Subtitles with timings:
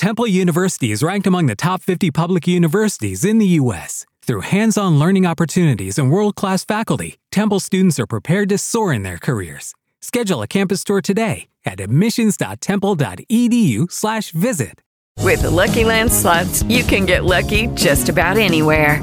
[0.00, 4.06] Temple University is ranked among the top 50 public universities in the U.S.
[4.22, 8.94] Through hands on learning opportunities and world class faculty, Temple students are prepared to soar
[8.94, 9.74] in their careers.
[10.00, 14.80] Schedule a campus tour today at admissions.temple.edu/slash visit.
[15.18, 19.02] With the Lucky Land slots, you can get lucky just about anywhere.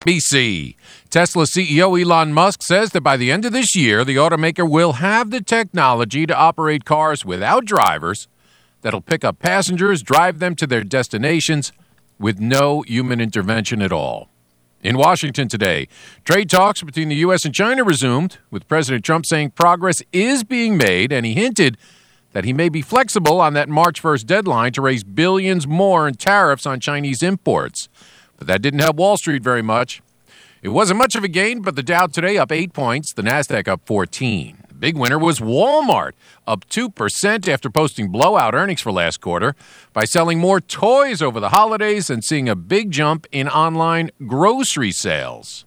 [0.00, 0.76] BC.
[1.10, 4.94] Tesla CEO Elon Musk says that by the end of this year, the automaker will
[4.94, 8.28] have the technology to operate cars without drivers
[8.82, 11.72] that'll pick up passengers, drive them to their destinations
[12.16, 14.28] with no human intervention at all.
[14.84, 15.88] In Washington today,
[16.24, 17.44] trade talks between the U.S.
[17.44, 21.76] and China resumed, with President Trump saying progress is being made, and he hinted
[22.32, 26.14] that he may be flexible on that March 1st deadline to raise billions more in
[26.14, 27.88] tariffs on Chinese imports.
[28.38, 30.00] But that didn't help Wall Street very much.
[30.62, 33.68] It wasn't much of a gain, but the Dow today up 8 points, the Nasdaq
[33.68, 34.64] up 14.
[34.68, 36.12] The big winner was Walmart,
[36.46, 39.54] up 2% after posting blowout earnings for last quarter
[39.92, 44.90] by selling more toys over the holidays and seeing a big jump in online grocery
[44.90, 45.64] sales.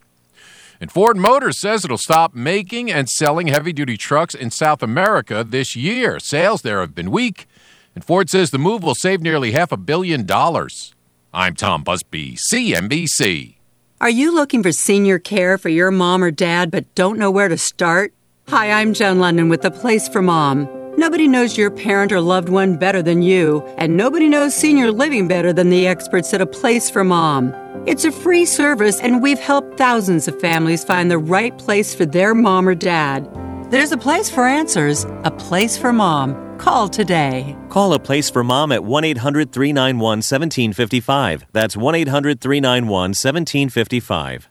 [0.81, 5.45] And Ford Motors says it'll stop making and selling heavy duty trucks in South America
[5.47, 6.19] this year.
[6.19, 7.47] Sales there have been weak,
[7.93, 10.95] and Ford says the move will save nearly half a billion dollars.
[11.33, 13.55] I'm Tom Busby, CNBC.
[14.01, 17.47] Are you looking for senior care for your mom or dad but don't know where
[17.47, 18.13] to start?
[18.49, 20.67] Hi, I'm Joan London with The Place for Mom.
[20.97, 25.29] Nobody knows your parent or loved one better than you, and nobody knows senior living
[25.29, 27.53] better than the experts at A Place for Mom.
[27.85, 32.05] It's a free service, and we've helped thousands of families find the right place for
[32.05, 33.25] their mom or dad.
[33.71, 36.50] There's a place for answers, a place for mom.
[36.61, 37.57] Call today.
[37.69, 41.47] Call a place for mom at 1 800 391 1755.
[41.51, 44.50] That's 1 800 391 1755.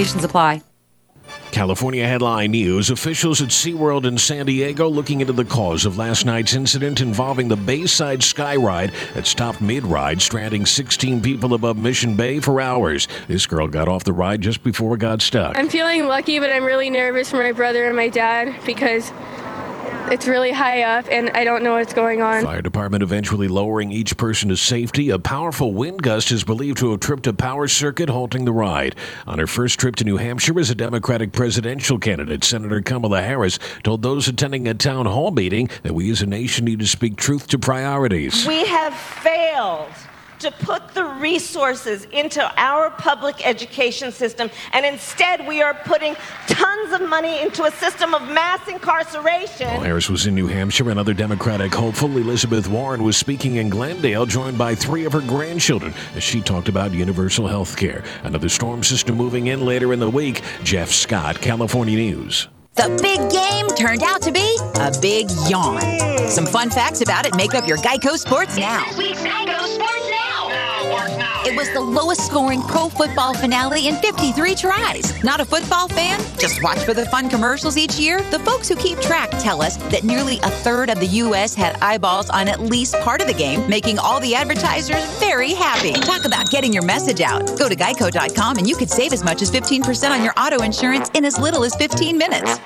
[0.00, 0.62] apply.
[1.52, 6.24] California headline news officials at SeaWorld in San Diego looking into the cause of last
[6.24, 11.76] night's incident involving the Bayside Sky Ride that stopped mid ride, stranding 16 people above
[11.76, 13.08] Mission Bay for hours.
[13.28, 15.56] This girl got off the ride just before it got stuck.
[15.56, 19.12] I'm feeling lucky, but I'm really nervous for my brother and my dad because
[20.10, 22.42] it's really high up and I don't know what's going on.
[22.42, 25.10] Fire department eventually lowering each person to safety.
[25.10, 28.96] A powerful wind gust is believed to have tripped a power circuit, halting the ride.
[29.26, 33.58] On her first trip to New Hampshire as a Democratic presidential candidate, Senator Kamala Harris
[33.84, 37.16] told those attending a town hall meeting that we as a nation need to speak
[37.16, 38.46] truth to priorities.
[38.46, 39.92] We have failed
[40.40, 46.92] to put the resources into our public education system, and instead we are putting tons
[46.92, 49.68] of money into a system of mass incarceration.
[49.68, 54.26] While Harris was in New Hampshire, another Democratic hopeful, Elizabeth Warren, was speaking in Glendale,
[54.26, 58.02] joined by three of her grandchildren as she talked about universal health care.
[58.24, 60.42] Another storm system moving in later in the week.
[60.62, 62.48] Jeff Scott, California News.
[62.76, 65.80] The big game turned out to be a big yawn.
[66.28, 68.84] Some fun facts about it make up your Geico Sports Now.
[71.42, 75.24] It was the lowest scoring pro football finale in 53 tries.
[75.24, 76.20] Not a football fan?
[76.38, 78.20] Just watch for the fun commercials each year.
[78.30, 81.54] The folks who keep track tell us that nearly a third of the U.S.
[81.54, 85.94] had eyeballs on at least part of the game, making all the advertisers very happy.
[85.94, 87.46] Talk about getting your message out.
[87.58, 91.08] Go to geico.com and you could save as much as 15% on your auto insurance
[91.14, 92.60] in as little as 15 minutes.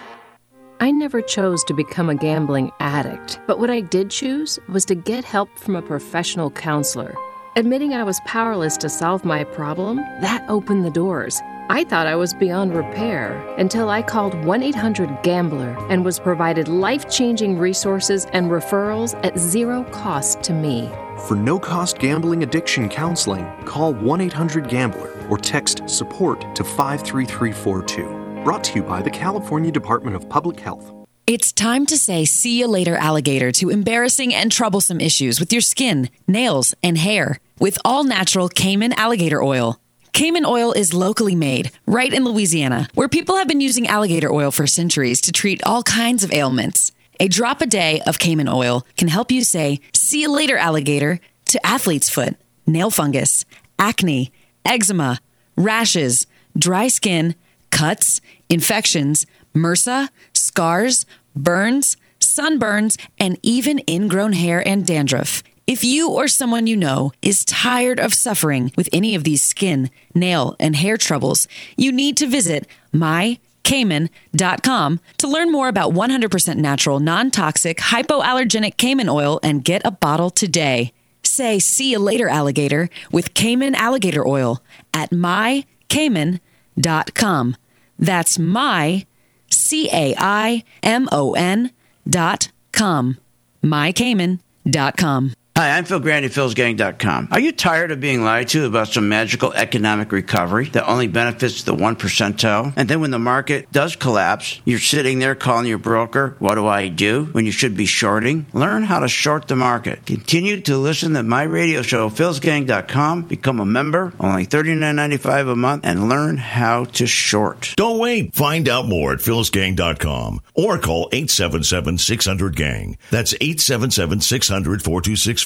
[0.81, 4.97] I never chose to become a gambling addict, but what I did choose was to
[4.97, 7.15] get help from a professional counselor.
[7.57, 11.41] Admitting I was powerless to solve my problem, that opened the doors.
[11.71, 16.67] I thought I was beyond repair until I called 1 800 Gambler and was provided
[16.67, 20.91] life changing resources and referrals at zero cost to me.
[21.29, 28.43] For no cost gambling addiction counseling, call 1 800 Gambler or text support to 53342.
[28.43, 30.93] Brought to you by the California Department of Public Health.
[31.29, 35.63] It's time to say see you later, alligator, to embarrassing and troublesome issues with your
[35.63, 39.81] skin, nails, and hair with all natural Caimon alligator oil.
[40.13, 44.51] Caimon oil is locally made, right in Louisiana, where people have been using alligator oil
[44.51, 46.93] for centuries to treat all kinds of ailments.
[47.19, 51.21] A drop a day of Caimon oil can help you say, see you later, alligator,
[51.47, 52.37] to athlete's foot,
[52.67, 53.45] nail fungus,
[53.79, 54.33] acne,
[54.65, 55.21] eczema,
[55.57, 56.27] rashes,
[56.57, 57.35] dry skin,
[57.71, 65.43] cuts, infections, MRSA, scars, burns, sunburns, and even ingrown hair and dandruff.
[65.67, 69.89] If you or someone you know is tired of suffering with any of these skin,
[70.15, 77.01] nail, and hair troubles, you need to visit mycaimon.com to learn more about 100% natural,
[77.01, 80.93] non toxic, hypoallergenic Caimon oil and get a bottle today.
[81.23, 84.63] Say, see you later, alligator, with Caimon alligator oil
[84.93, 87.57] at mycaimon.com.
[87.99, 89.07] That's my,
[89.49, 91.71] C A I M O N
[92.07, 93.17] dot com.
[93.63, 95.33] mycaimon.com.
[95.57, 97.29] Hi, I'm Phil Grande, philsgang.com.
[97.31, 101.63] Are you tired of being lied to about some magical economic recovery that only benefits
[101.63, 102.73] the one percentile?
[102.75, 106.67] And then when the market does collapse, you're sitting there calling your broker, what do
[106.67, 107.27] I do?
[107.27, 108.47] When you should be shorting?
[108.53, 110.05] Learn how to short the market.
[110.07, 113.23] Continue to listen to my radio show, philsgang.com.
[113.23, 117.75] Become a member, only $39.95 a month, and learn how to short.
[117.77, 118.35] Don't wait.
[118.35, 122.99] Find out more at philsgang.com or call 877-600-GANG.
[123.13, 125.44] That's 877-600-4264.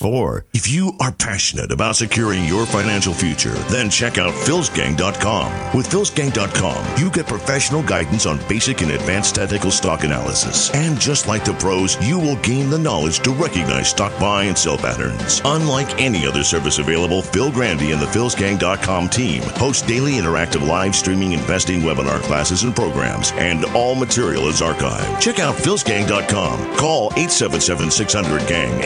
[0.55, 5.77] If you are passionate about securing your financial future, then check out philsgang.com.
[5.77, 10.71] With philsgang.com, you get professional guidance on basic and advanced technical stock analysis.
[10.75, 14.57] And just like the pros, you will gain the knowledge to recognize stock buy and
[14.57, 15.43] sell patterns.
[15.45, 20.95] Unlike any other service available, Phil Grande and the philsgang.com team host daily interactive live
[20.95, 25.21] streaming investing webinar classes and programs, and all material is archived.
[25.21, 26.77] Check out philsgang.com.
[26.77, 28.81] Call 877-600-GANG,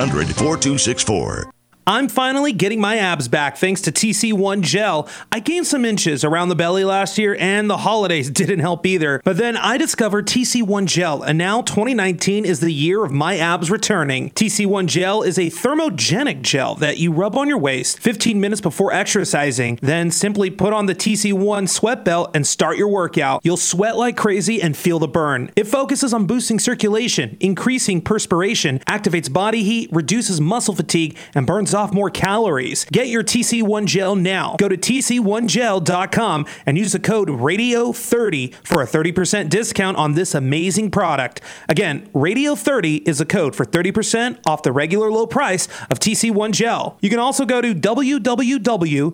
[0.00, 1.59] 877-600 4264.
[1.86, 5.08] I'm finally getting my abs back thanks to TC1 Gel.
[5.32, 9.20] I gained some inches around the belly last year, and the holidays didn't help either.
[9.24, 13.70] But then I discovered TC1 Gel, and now 2019 is the year of my abs
[13.70, 14.30] returning.
[14.30, 18.92] TC1 Gel is a thermogenic gel that you rub on your waist 15 minutes before
[18.92, 23.40] exercising, then simply put on the TC1 sweat belt and start your workout.
[23.42, 25.50] You'll sweat like crazy and feel the burn.
[25.56, 31.69] It focuses on boosting circulation, increasing perspiration, activates body heat, reduces muscle fatigue, and burns
[31.74, 32.84] off more calories.
[32.86, 34.56] Get your TC1 gel now.
[34.58, 40.90] Go to tc1gel.com and use the code RADIO30 for a 30% discount on this amazing
[40.90, 41.40] product.
[41.68, 46.98] Again, RADIO30 is a code for 30% off the regular low price of TC1 gel.
[47.00, 49.10] You can also go to www.tc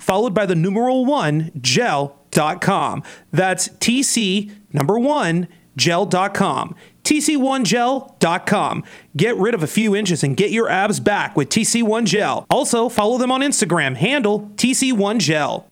[0.00, 3.02] followed by the numeral 1 gel.com.
[3.32, 6.74] That's TC number 1 gel.com.
[7.06, 8.84] TC1gel.com.
[9.16, 12.44] Get rid of a few inches and get your abs back with TC1 Gel.
[12.50, 15.64] Also, follow them on Instagram, handle TC1Gel.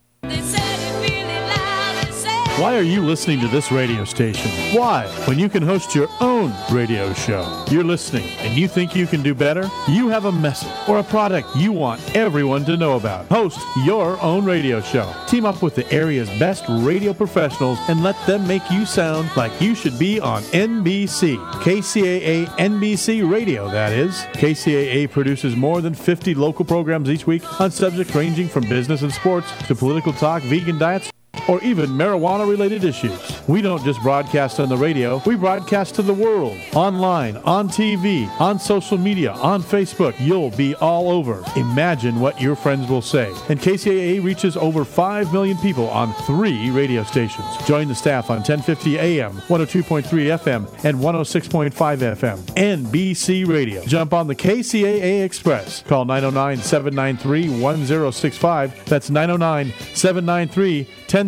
[2.57, 4.49] Why are you listening to this radio station?
[4.79, 5.09] Why?
[5.27, 7.65] When you can host your own radio show.
[7.69, 9.69] You're listening and you think you can do better?
[9.89, 13.27] You have a message or a product you want everyone to know about.
[13.27, 15.13] Host your own radio show.
[15.27, 19.61] Team up with the area's best radio professionals and let them make you sound like
[19.61, 21.37] you should be on NBC.
[21.55, 24.15] KCAA NBC Radio, that is.
[24.35, 29.13] KCAA produces more than 50 local programs each week on subjects ranging from business and
[29.13, 31.11] sports to political talk, vegan diets,
[31.49, 33.41] or even marijuana related issues.
[33.49, 36.59] We don't just broadcast on the radio, we broadcast to the world.
[36.75, 40.15] Online, on TV, on social media, on Facebook.
[40.19, 41.43] You'll be all over.
[41.57, 43.29] Imagine what your friends will say.
[43.49, 47.47] And KCAA reaches over 5 million people on three radio stations.
[47.67, 50.03] Join the staff on 1050 AM, 102.3
[50.39, 52.39] FM, and 106.5 FM.
[52.55, 53.83] NBC Radio.
[53.85, 55.83] Jump on the KCAA Express.
[55.83, 58.85] Call 909 793 1065.
[58.87, 61.24] That's 909 793 1065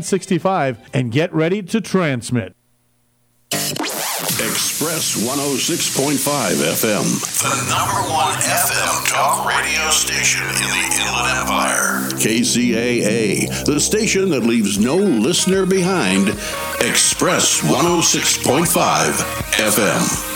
[0.92, 2.54] and get ready to transmit.
[4.38, 6.18] Express 106.5
[6.60, 7.04] FM.
[7.42, 12.08] The number one FM talk radio station in the Inland Empire.
[12.18, 16.28] KCAA, the station that leaves no listener behind.
[16.80, 18.66] Express 106.5
[19.52, 20.26] FM.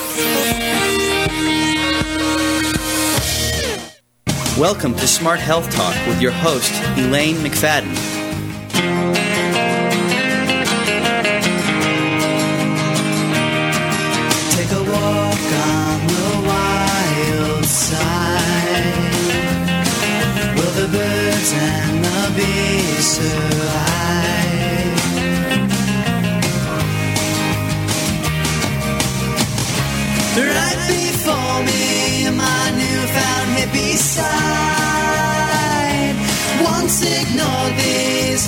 [4.58, 8.19] Welcome to Smart Health Talk with your host, Elaine McFadden.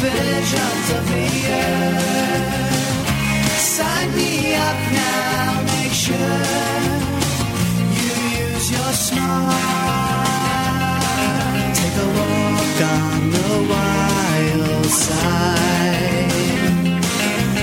[0.03, 1.30] visions of the
[1.63, 2.53] earth.
[3.58, 6.44] Sign me up now, make sure
[7.98, 8.12] you
[8.46, 9.56] use your smart.
[11.80, 16.32] Take a walk on the wild side.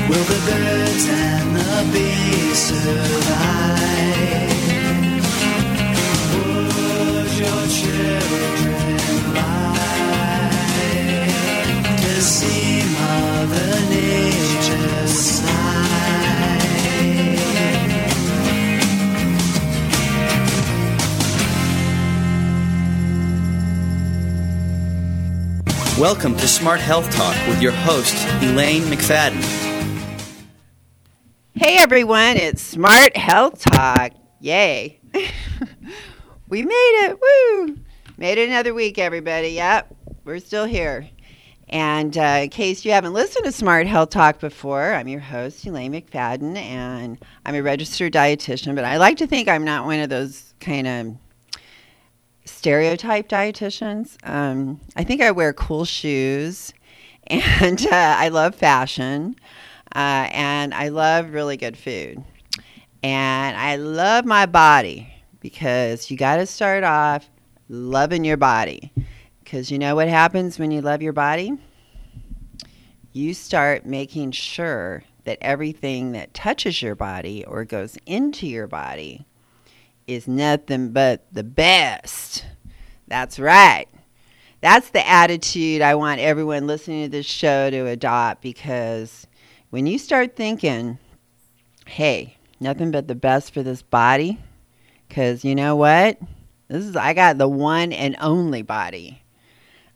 [0.09, 4.40] Will the birds and the bees survive?
[26.01, 29.43] Welcome to Smart Health Talk with your host, Elaine McFadden.
[31.55, 34.13] Hey everyone, it's Smart Health Talk.
[34.41, 34.99] Yay.
[36.49, 36.71] we made
[37.05, 37.19] it.
[37.21, 37.77] Woo!
[38.21, 39.49] Made it another week, everybody.
[39.53, 39.97] Yep,
[40.27, 41.09] we're still here.
[41.71, 45.65] And uh, in case you haven't listened to Smart Health Talk before, I'm your host,
[45.65, 50.01] Elaine McFadden, and I'm a registered dietitian, but I like to think I'm not one
[50.01, 51.17] of those kind of
[52.45, 54.19] stereotype dietitians.
[54.23, 56.75] Um, I think I wear cool shoes,
[57.27, 59.35] and uh, I love fashion,
[59.97, 62.23] uh, and I love really good food,
[63.03, 65.11] and I love my body
[65.41, 67.27] because you got to start off
[67.71, 68.93] loving your body.
[69.43, 71.57] Because you know what happens when you love your body?
[73.13, 79.27] You start making sure that everything that touches your body or goes into your body
[80.07, 82.45] is nothing but the best.
[83.07, 83.87] That's right.
[84.61, 89.27] That's the attitude I want everyone listening to this show to adopt because
[89.71, 90.99] when you start thinking,
[91.87, 94.39] hey, nothing but the best for this body,
[95.09, 96.19] because you know what?
[96.71, 99.25] This is, I got the one and only body.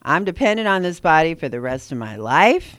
[0.02, 2.78] I'm dependent on this body for the rest of my life,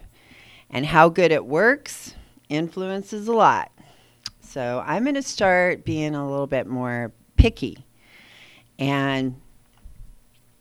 [0.70, 2.14] and how good it works
[2.50, 3.72] influences a lot.
[4.42, 7.86] So I'm going to start being a little bit more picky.
[8.78, 9.40] And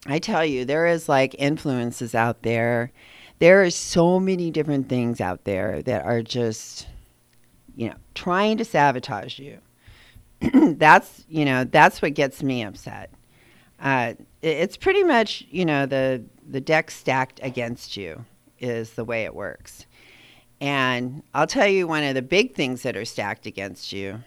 [0.07, 2.93] I tell you, there is like influences out there.
[3.41, 6.87] There are so many different things out there that are just,
[7.75, 9.59] you know, trying to sabotage you.
[10.76, 13.11] that's, you know, that's what gets me upset.
[13.81, 18.25] Uh, it's pretty much, you know, the the deck stacked against you
[18.59, 19.87] is the way it works.
[20.61, 24.23] And I'll tell you one of the big things that are stacked against you.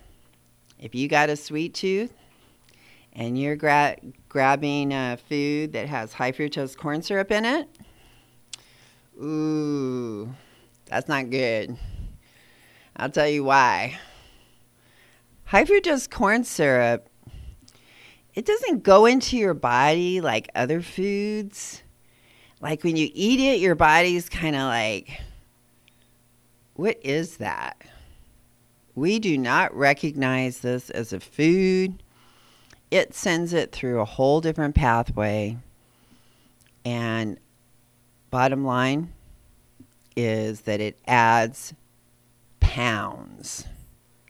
[0.80, 2.14] If you got a sweet tooth,
[3.14, 3.98] and you're gra-
[4.30, 7.68] grabbing a food that has high fructose corn syrup in it,
[9.20, 10.34] ooh,
[10.86, 11.76] that's not good.
[12.96, 13.98] I'll tell you why.
[15.46, 17.10] High fructose corn syrup,
[18.38, 21.82] it doesn't go into your body like other foods.
[22.62, 25.22] Like when you eat it, your body's kind of like,
[26.76, 27.82] what is that?
[28.94, 32.04] We do not recognize this as a food
[32.92, 35.58] it sends it through a whole different pathway.
[36.86, 37.38] And
[38.30, 39.14] bottom line
[40.16, 41.74] is that it adds
[42.60, 43.66] pounds.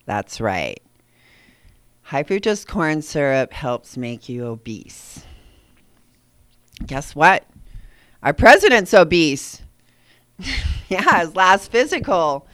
[0.06, 0.82] That's right.
[2.08, 5.24] High fructose corn syrup helps make you obese.
[6.86, 7.46] Guess what?
[8.24, 9.62] Our president's obese.
[10.90, 12.48] yeah, his last physical.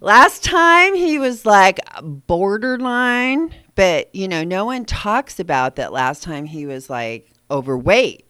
[0.00, 6.22] Last time he was like borderline but, you know, no one talks about that last
[6.22, 8.26] time he was like overweight.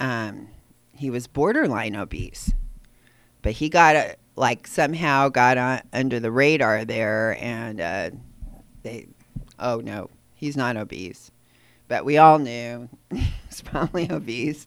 [0.00, 0.48] Um,
[0.92, 2.52] he was borderline obese.
[3.42, 8.10] But he got a, like somehow got on, under the radar there and uh,
[8.86, 9.08] they,
[9.58, 11.30] oh no, he's not obese.
[11.88, 14.66] But we all knew he's probably obese.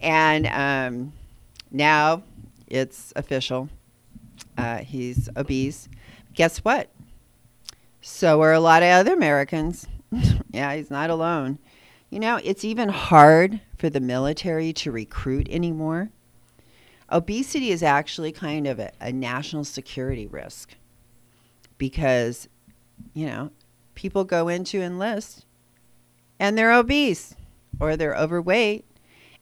[0.00, 1.12] And um,
[1.70, 2.22] now
[2.66, 3.68] it's official.
[4.56, 5.88] Uh, he's obese.
[6.34, 6.90] Guess what?
[8.00, 9.86] So are a lot of other Americans.
[10.50, 11.58] yeah, he's not alone.
[12.10, 16.10] You know, it's even hard for the military to recruit anymore.
[17.10, 20.74] Obesity is actually kind of a, a national security risk
[21.78, 22.48] because,
[23.14, 23.50] you know,
[23.94, 25.44] people go into enlist
[26.38, 27.34] and they're obese
[27.80, 28.84] or they're overweight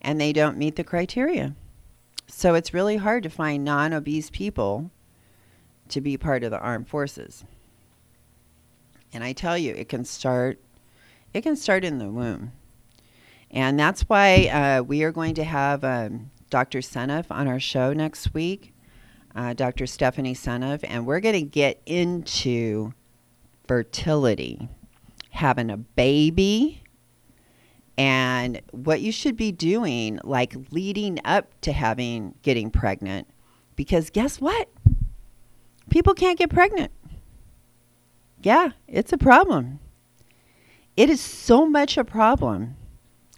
[0.01, 1.55] and they don't meet the criteria.
[2.27, 4.91] So it's really hard to find non obese people
[5.89, 7.45] to be part of the armed forces.
[9.13, 10.59] And I tell you, it can start
[11.33, 12.53] it can start in the womb.
[13.51, 16.79] And that's why uh, we are going to have um, Dr.
[16.79, 18.73] Seneff on our show next week,
[19.35, 19.87] uh, Dr.
[19.87, 22.93] Stephanie Seneff, and we're going to get into
[23.67, 24.69] fertility.
[25.31, 26.83] having a baby
[27.97, 33.27] and what you should be doing like leading up to having getting pregnant
[33.77, 34.69] because guess what
[35.91, 36.91] people can't get pregnant
[38.43, 39.79] yeah it's a problem
[40.97, 42.77] it is so much a problem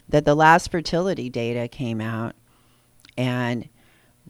[0.08, 2.34] that the last fertility data came out
[3.16, 3.68] and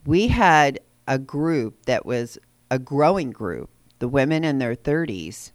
[0.04, 2.38] we had a group that was
[2.70, 5.52] a growing group the women in their 30s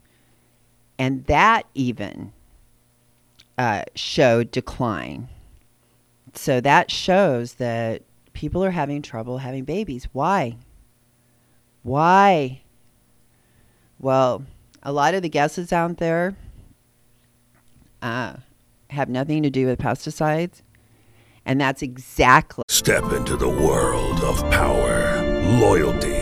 [0.98, 2.32] and that even
[3.58, 5.28] uh, showed decline.
[6.34, 10.08] So that shows that people are having trouble having babies.
[10.12, 10.56] Why?
[11.82, 12.62] Why?
[13.98, 14.44] Well,
[14.82, 16.36] a lot of the guesses out there
[18.00, 18.34] uh,
[18.90, 20.62] have nothing to do with pesticides.
[21.44, 22.62] And that's exactly.
[22.68, 25.20] Step into the world of power,
[25.58, 26.21] loyalty,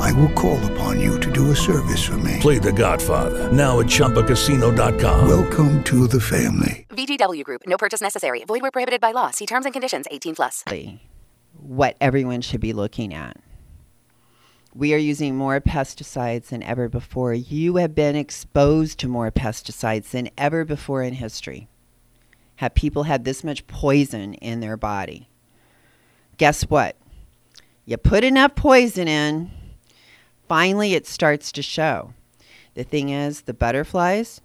[0.00, 2.38] I will call upon you to do a service for me.
[2.40, 5.28] Play The Godfather now at ChumbaCasino.com.
[5.28, 6.86] Welcome to the family.
[6.90, 7.62] VGW Group.
[7.66, 8.44] No purchase necessary.
[8.44, 9.30] Void where prohibited by law.
[9.30, 10.06] See terms and conditions.
[10.10, 10.64] 18 plus.
[11.58, 13.36] what everyone should be looking at.
[14.74, 17.34] We are using more pesticides than ever before.
[17.34, 21.68] You have been exposed to more pesticides than ever before in history.
[22.56, 25.28] Have people had this much poison in their body?
[26.38, 26.96] Guess what?
[27.84, 29.50] You put enough poison in,
[30.52, 32.12] finally it starts to show.
[32.74, 34.42] The thing is, the butterflies,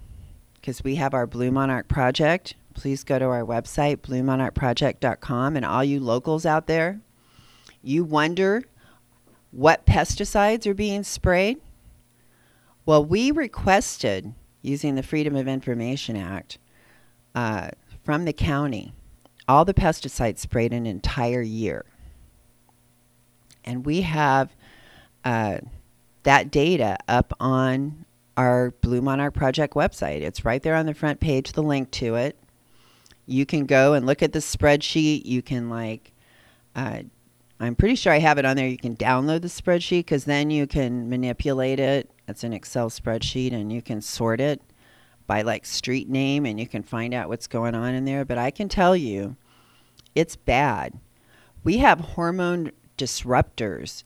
[0.54, 5.84] because we have our Blue Monarch Project, please go to our website, bluemonarchproject.com, and all
[5.84, 7.02] you locals out there,
[7.84, 8.64] you wonder
[9.52, 11.60] what pesticides are being sprayed?
[12.86, 16.58] Well, we requested, using the Freedom of Information Act,
[17.36, 17.72] uh,
[18.06, 18.94] from the county,
[19.46, 21.84] all the pesticides sprayed an entire year.
[23.66, 24.56] And we have
[25.26, 25.58] uh,
[26.24, 30.22] that data up on our Blue Monarch Project website.
[30.22, 32.38] It's right there on the front page, the link to it.
[33.26, 35.26] You can go and look at the spreadsheet.
[35.26, 36.14] You can, like,
[36.76, 37.02] uh,
[37.60, 38.68] I'm pretty sure I have it on there.
[38.68, 42.12] You can download the spreadsheet because then you can manipulate it.
[42.28, 44.62] It's an Excel spreadsheet and you can sort it
[45.26, 48.26] by like street name and you can find out what's going on in there.
[48.26, 49.36] But I can tell you,
[50.14, 51.00] it's bad.
[51.64, 54.04] We have hormone disruptors,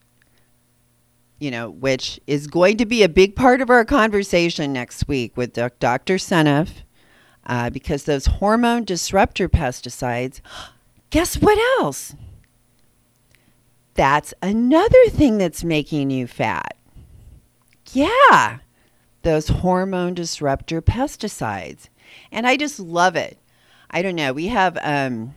[1.41, 5.35] you know, which is going to be a big part of our conversation next week
[5.35, 6.15] with Dr.
[6.17, 6.83] Seneff,
[7.47, 10.39] uh, because those hormone disruptor pesticides,
[11.09, 12.15] guess what else?
[13.95, 16.77] That's another thing that's making you fat.
[17.91, 18.59] Yeah,
[19.23, 21.89] those hormone disruptor pesticides.
[22.31, 23.39] And I just love it.
[23.89, 24.31] I don't know.
[24.31, 25.35] We have um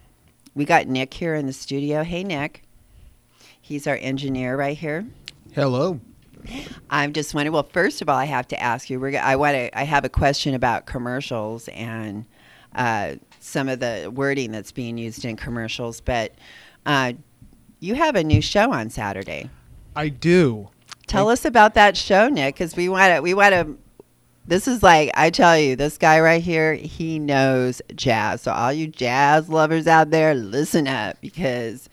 [0.54, 2.04] we got Nick here in the studio.
[2.04, 2.62] Hey Nick.
[3.58, 5.06] He's our engineer right here.
[5.54, 6.00] Hello.
[6.90, 7.52] I'm just wondering.
[7.52, 8.98] Well, first of all, I have to ask you.
[8.98, 9.16] We're.
[9.16, 9.78] I want to.
[9.78, 12.24] I have a question about commercials and
[12.74, 16.00] uh, some of the wording that's being used in commercials.
[16.00, 16.32] But
[16.86, 17.12] uh,
[17.78, 19.48] you have a new show on Saturday.
[19.94, 20.70] I do.
[21.06, 23.20] Tell us about that show, Nick, because we want to.
[23.20, 23.78] We want to.
[24.46, 28.42] This is like I tell you, this guy right here, he knows jazz.
[28.42, 31.88] So all you jazz lovers out there, listen up because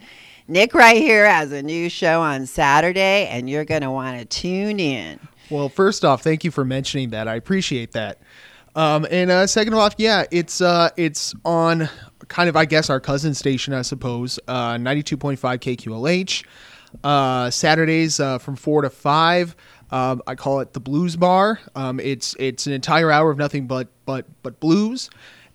[0.48, 4.80] Nick right here has a new show on Saturday, and you're gonna want to tune
[4.80, 5.20] in.
[5.50, 7.28] Well, first off, thank you for mentioning that.
[7.28, 8.20] I appreciate that.
[8.76, 11.90] Um, and uh, second off, yeah, it's uh, it's on
[12.28, 16.46] kind of I guess our cousin station, I suppose, uh, ninety two point five KQLH.
[17.04, 19.56] Uh, Saturdays uh, from four to five.
[19.92, 21.60] Um, I call it the Blues Bar.
[21.76, 25.10] Um, it's it's an entire hour of nothing but but but blues,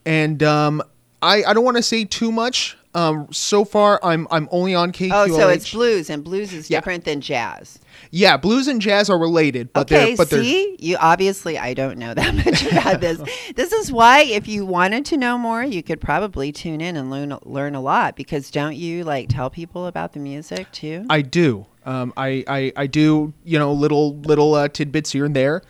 [0.05, 0.83] and um,
[1.23, 2.77] I I don't want to say too much.
[2.97, 5.13] Um, so far, I'm I'm only on KQLH.
[5.13, 7.79] Oh, so it's blues, and blues is different than jazz.
[8.11, 11.75] yeah, blues and jazz are related, but okay, they're but they're see, you obviously I
[11.75, 13.21] don't know that much about this.
[13.55, 17.11] this is why, if you wanted to know more, you could probably tune in and
[17.11, 18.17] learn learn a lot.
[18.17, 21.05] Because don't you like tell people about the music too?
[21.11, 21.67] I do.
[21.85, 23.35] Um, I, I I do.
[23.45, 25.61] You know, little little uh, tidbits here and there,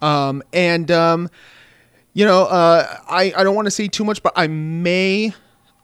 [0.00, 1.30] um, and um,
[2.12, 5.32] you know, uh, I I don't want to say too much, but I may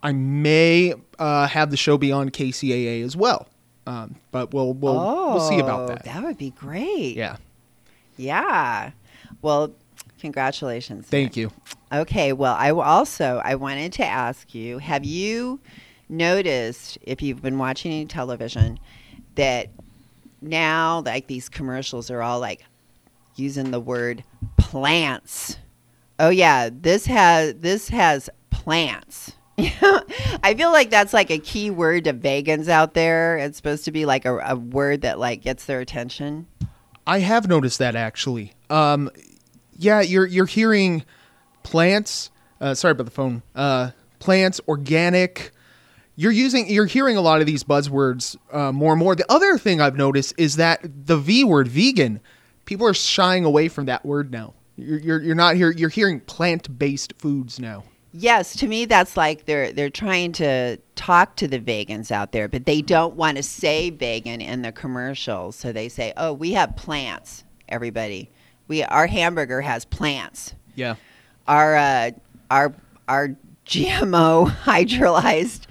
[0.02, 3.48] I may uh, have the show be on KCAA as well.
[3.86, 4.94] Um, but we'll we'll
[5.32, 6.04] we'll see about Oh, that.
[6.04, 7.16] That would be great.
[7.16, 7.36] Yeah.
[8.16, 8.90] Yeah.
[9.40, 9.72] Well,
[10.20, 11.06] congratulations.
[11.06, 11.50] Thank you.
[11.92, 12.32] Okay.
[12.32, 15.60] Well, I also I wanted to ask you: Have you
[16.08, 18.78] noticed, if you've been watching any television,
[19.34, 19.68] that
[20.40, 22.64] now like these commercials are all like
[23.36, 24.22] using the word
[24.56, 25.56] plants.
[26.18, 29.32] Oh yeah, this has this has plants.
[30.42, 33.38] I feel like that's like a key word to vegans out there.
[33.38, 36.46] It's supposed to be like a, a word that like gets their attention.
[37.06, 38.52] I have noticed that actually.
[38.70, 39.10] Um,
[39.76, 41.04] yeah, you're you're hearing
[41.62, 42.30] plants.
[42.60, 43.42] Uh, sorry about the phone.
[43.54, 45.52] Uh, plants, organic.
[46.14, 49.14] You're using, you're hearing a lot of these buzzwords uh, more and more.
[49.14, 52.20] The other thing I've noticed is that the V word, vegan,
[52.64, 54.54] people are shying away from that word now.
[54.76, 55.70] You're you're, you're not here.
[55.70, 57.84] You're hearing plant based foods now.
[58.12, 62.48] Yes, to me that's like they're they're trying to talk to the vegans out there,
[62.48, 65.56] but they don't want to say vegan in the commercials.
[65.56, 68.30] So they say, "Oh, we have plants." Everybody,
[68.66, 70.54] we our hamburger has plants.
[70.74, 70.94] Yeah.
[71.46, 72.10] Our uh,
[72.50, 72.74] our
[73.08, 75.66] our GMO hydrolyzed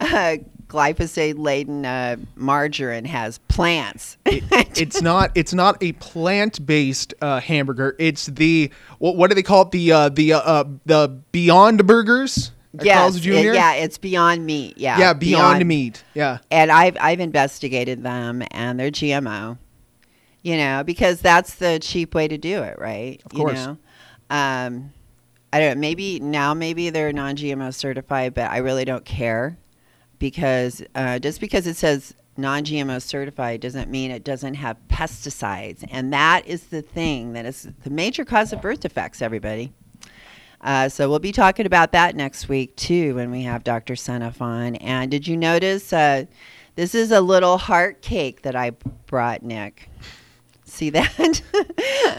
[0.00, 0.36] uh,
[0.74, 4.18] glyphosate laden uh, margarine has plants.
[4.26, 7.94] it's not it's not a plant based uh, hamburger.
[8.00, 9.70] It's the what, what do they call it?
[9.70, 12.50] The uh, the uh, uh, the Beyond Burgers.
[12.82, 14.76] Yes, it- yeah, it's Beyond Meat.
[14.76, 16.02] Yeah, Yeah, Beyond Meat.
[16.14, 16.38] Yeah.
[16.50, 19.58] and I've I've investigated them, and they're GMO.
[20.42, 23.22] You know, because that's the cheap way to do it, right?
[23.24, 23.58] Of course.
[23.60, 23.78] You know?
[24.28, 24.92] Um,
[25.52, 25.80] I don't know.
[25.80, 29.56] Maybe now, maybe they're non-GMO certified, but I really don't care
[30.18, 36.12] because uh, just because it says non-GMO certified doesn't mean it doesn't have pesticides, and
[36.12, 39.22] that is the thing that is the major cause of birth defects.
[39.22, 39.72] Everybody.
[40.60, 43.94] Uh, so we'll be talking about that next week too when we have Dr.
[43.94, 44.76] Seneff on.
[44.76, 46.24] And did you notice uh,
[46.74, 48.70] this is a little heart cake that I
[49.06, 49.90] brought, Nick?
[50.64, 51.42] See that?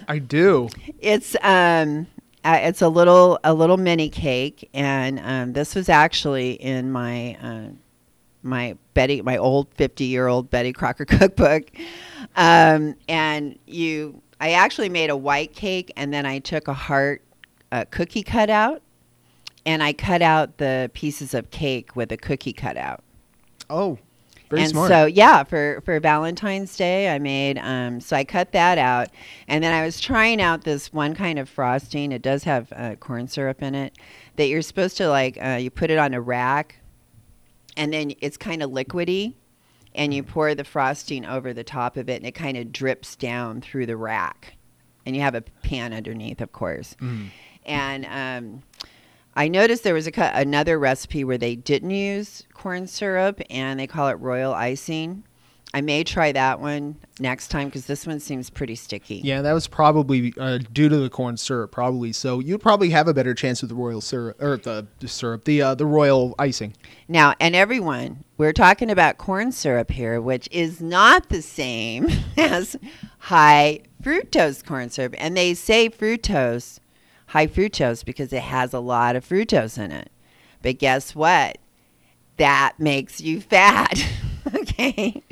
[0.08, 0.70] I do.
[1.00, 2.06] it's um,
[2.44, 7.36] uh, it's a little a little mini cake, and um, this was actually in my
[7.42, 7.70] uh,
[8.46, 11.72] my Betty my old fifty year old Betty Crocker cookbook.
[12.36, 17.22] Um, and you, I actually made a white cake, and then I took a heart
[17.72, 18.82] uh, cookie cutout,
[19.66, 23.04] and I cut out the pieces of cake with a cookie cutout.
[23.70, 23.98] Oh,
[24.50, 24.90] very and smart.
[24.90, 29.10] so yeah, for for Valentine's Day, I made um, so I cut that out,
[29.48, 32.12] and then I was trying out this one kind of frosting.
[32.12, 33.98] It does have uh, corn syrup in it
[34.36, 35.38] that you're supposed to like.
[35.44, 36.80] Uh, you put it on a rack,
[37.78, 39.34] and then it's kind of liquidy,
[39.94, 43.16] and you pour the frosting over the top of it, and it kind of drips
[43.16, 44.56] down through the rack,
[45.06, 46.96] and you have a pan underneath, of course.
[47.66, 48.64] And um,
[49.36, 53.88] I noticed there was a another recipe where they didn't use corn syrup and they
[53.88, 55.24] call it royal icing.
[55.76, 59.16] I may try that one next time because this one seems pretty sticky.
[59.16, 62.14] Yeah, that was probably uh, due to the corn syrup, probably.
[62.14, 65.44] So you'd probably have a better chance with the royal syrup or the, the syrup,
[65.44, 66.76] the uh, the royal icing.
[67.10, 72.08] Now, and everyone, we're talking about corn syrup here, which is not the same
[72.38, 72.78] as
[73.20, 75.16] high fructose corn syrup.
[75.18, 76.80] And they say fructose,
[77.28, 80.10] high fructose, because it has a lot of fructose in it.
[80.62, 81.58] But guess what?
[82.38, 84.02] That makes you fat.
[84.80, 85.24] okay?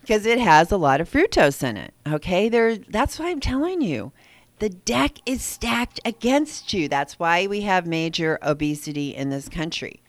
[0.00, 1.94] Because it has a lot of fructose in it.
[2.06, 2.48] Okay?
[2.48, 4.12] There that's why I'm telling you.
[4.58, 6.88] The deck is stacked against you.
[6.88, 10.02] That's why we have major obesity in this country.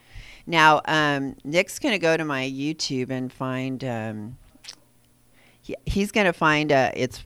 [0.45, 3.83] Now, um, Nick's going to go to my YouTube and find.
[3.83, 4.37] Um,
[5.61, 7.25] he, he's going to find uh, it's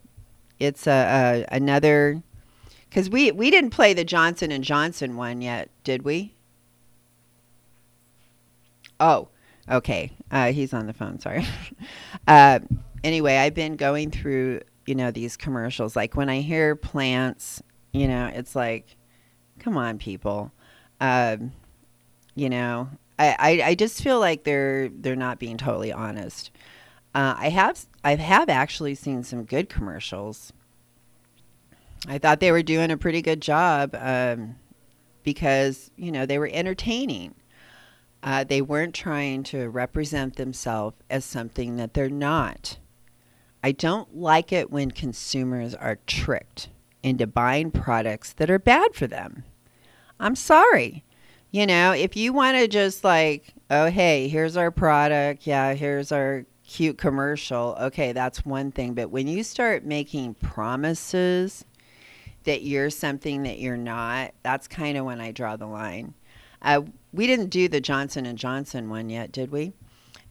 [0.59, 2.23] it's a, a another
[2.89, 6.33] because we we didn't play the Johnson and Johnson one yet, did we?
[8.99, 9.29] Oh,
[9.69, 10.11] okay.
[10.29, 11.19] Uh, he's on the phone.
[11.19, 11.45] Sorry.
[12.27, 12.59] uh,
[13.03, 15.95] anyway, I've been going through you know these commercials.
[15.95, 17.61] Like when I hear plants,
[17.93, 18.95] you know, it's like,
[19.59, 20.51] come on, people.
[20.99, 21.51] Um,
[22.35, 26.51] you know, I, I, I just feel like they're they're not being totally honest.
[27.13, 30.53] Uh, I have I have actually seen some good commercials.
[32.07, 34.55] I thought they were doing a pretty good job um,
[35.23, 37.35] because you know they were entertaining.
[38.23, 42.77] Uh, they weren't trying to represent themselves as something that they're not.
[43.63, 46.69] I don't like it when consumers are tricked
[47.03, 49.43] into buying products that are bad for them.
[50.19, 51.03] I'm sorry.
[51.51, 55.45] You know, if you want to just like, oh, hey, here's our product.
[55.45, 57.75] Yeah, here's our cute commercial.
[57.81, 58.93] Okay, that's one thing.
[58.93, 61.65] But when you start making promises
[62.45, 66.13] that you're something that you're not, that's kind of when I draw the line.
[66.61, 69.73] Uh, we didn't do the Johnson and Johnson one yet, did we?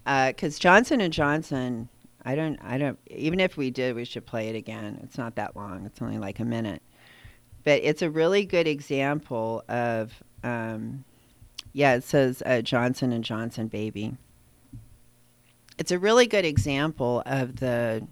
[0.04, 1.88] Because Johnson and Johnson,
[2.24, 2.98] I don't, I don't.
[3.08, 4.98] Even if we did, we should play it again.
[5.02, 5.84] It's not that long.
[5.86, 6.82] It's only like a minute,
[7.64, 10.22] but it's a really good example of.
[10.42, 11.04] Um,
[11.72, 14.16] yeah, it says uh, Johnson and Johnson baby.
[15.78, 18.06] It's a really good example of the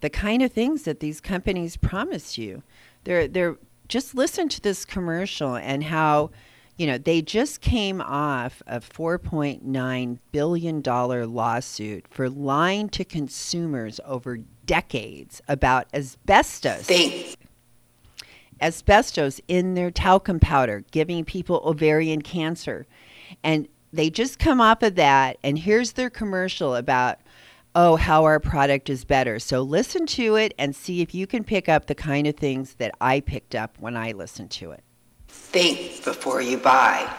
[0.00, 2.62] the kind of things that these companies promise you.
[3.04, 3.56] They're they're
[3.88, 6.30] just listen to this commercial and how
[6.76, 14.00] you know they just came off a 4.9 billion dollar lawsuit for lying to consumers
[14.04, 17.36] over decades about asbestos
[18.62, 22.86] asbestos in their talcum powder, giving people ovarian cancer.
[23.42, 27.18] And they just come off of that, and here's their commercial about,
[27.74, 29.38] oh, how our product is better.
[29.38, 32.74] So listen to it and see if you can pick up the kind of things
[32.74, 34.82] that I picked up when I listened to it.
[35.32, 37.10] Think before you buy.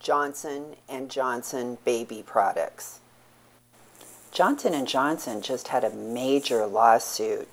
[0.00, 3.00] Johnson and Johnson baby products.
[4.32, 7.48] Johnson and Johnson just had a major lawsuit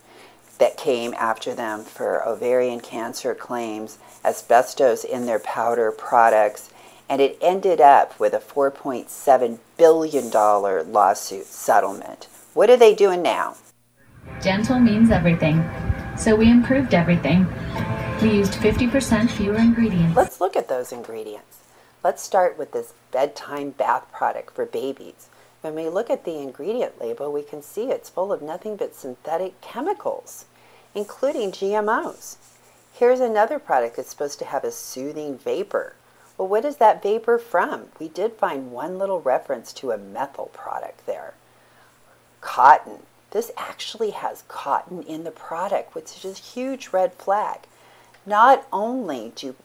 [0.60, 6.70] that came after them for ovarian cancer claims, asbestos in their powder products,
[7.10, 12.30] and it ended up with a $4.7 billion lawsuit settlement.
[12.54, 13.58] What are they doing now?
[14.42, 15.62] Gentle means everything.
[16.18, 17.46] So we improved everything.
[18.22, 20.16] We used 50% fewer ingredients.
[20.16, 21.60] Let's look at those ingredients.
[22.04, 25.28] Let's start with this bedtime bath product for babies.
[25.62, 28.96] When we look at the ingredient label, we can see it's full of nothing but
[28.96, 30.46] synthetic chemicals,
[30.94, 32.38] including GMOs.
[32.94, 35.96] Here's another product that's supposed to have a soothing vapor.
[36.38, 37.88] Well, what is that vapor from?
[38.00, 41.34] We did find one little reference to a methyl product there.
[42.42, 43.00] Cotton.
[43.32, 47.62] This actually has cotton in the product, which is a huge red flag.
[48.26, 49.56] Not only do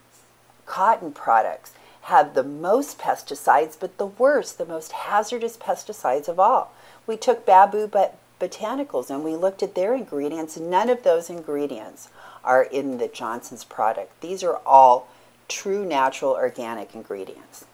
[0.67, 6.73] cotton products have the most pesticides, but the worst, the most hazardous pesticides of all.
[7.07, 10.57] We took Babu but Botanicals and we looked at their ingredients.
[10.57, 12.09] None of those ingredients
[12.45, 14.21] are in the Johnson's product.
[14.21, 15.09] These are all
[15.49, 17.65] true natural organic ingredients.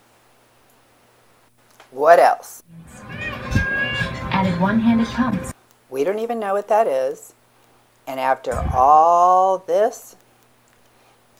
[1.90, 2.62] What else?
[3.10, 5.52] Added one-handed pumps.
[5.90, 7.34] We don't even know what that is.
[8.06, 10.16] And after all this,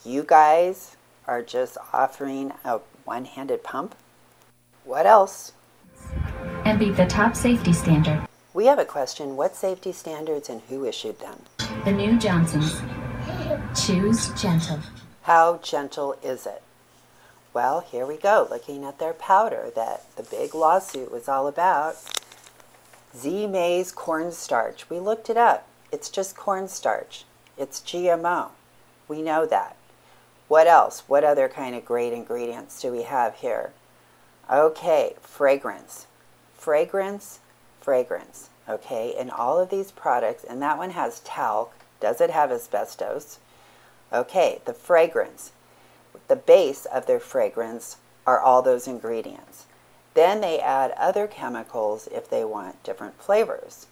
[0.04, 3.94] you guys are just offering a one handed pump?
[4.84, 5.52] What else?
[6.64, 8.26] And beat the top safety standard.
[8.52, 11.40] We have a question what safety standards and who issued them?
[11.84, 12.80] The new Johnsons.
[13.74, 14.80] Choose gentle.
[15.22, 16.62] How gentle is it?
[17.54, 21.96] Well, here we go, looking at their powder that the big lawsuit was all about.
[23.16, 24.90] Zea mays cornstarch.
[24.90, 25.66] We looked it up.
[25.90, 27.24] It's just cornstarch.
[27.56, 28.48] It's GMO.
[29.08, 29.76] We know that.
[30.54, 31.02] What else?
[31.08, 33.72] What other kind of great ingredients do we have here?
[34.48, 36.06] Okay, fragrance.
[36.56, 37.40] Fragrance,
[37.80, 38.50] fragrance.
[38.68, 41.74] Okay, in all of these products, and that one has talc.
[41.98, 43.40] Does it have asbestos?
[44.12, 45.50] Okay, the fragrance.
[46.28, 49.66] The base of their fragrance are all those ingredients.
[50.14, 53.88] Then they add other chemicals if they want different flavors.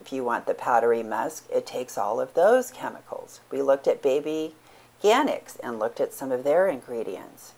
[0.00, 3.40] If you want the powdery musk, it takes all of those chemicals.
[3.50, 4.54] We looked at baby
[5.02, 7.52] Organics and looked at some of their ingredients,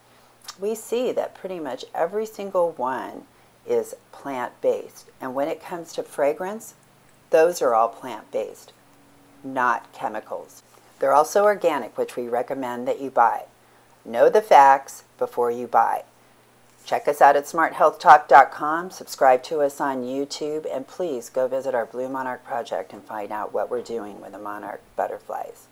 [0.58, 3.22] we see that pretty much every single one
[3.66, 5.10] is plant based.
[5.20, 6.74] And when it comes to fragrance,
[7.30, 8.72] those are all plant based,
[9.44, 10.62] not chemicals.
[10.98, 13.44] They're also organic, which we recommend that you buy.
[14.04, 16.04] Know the facts before you buy.
[16.84, 21.84] Check us out at smarthealthtalk.com, subscribe to us on YouTube, and please go visit our
[21.84, 25.66] Blue Monarch project and find out what we're doing with the monarch butterflies.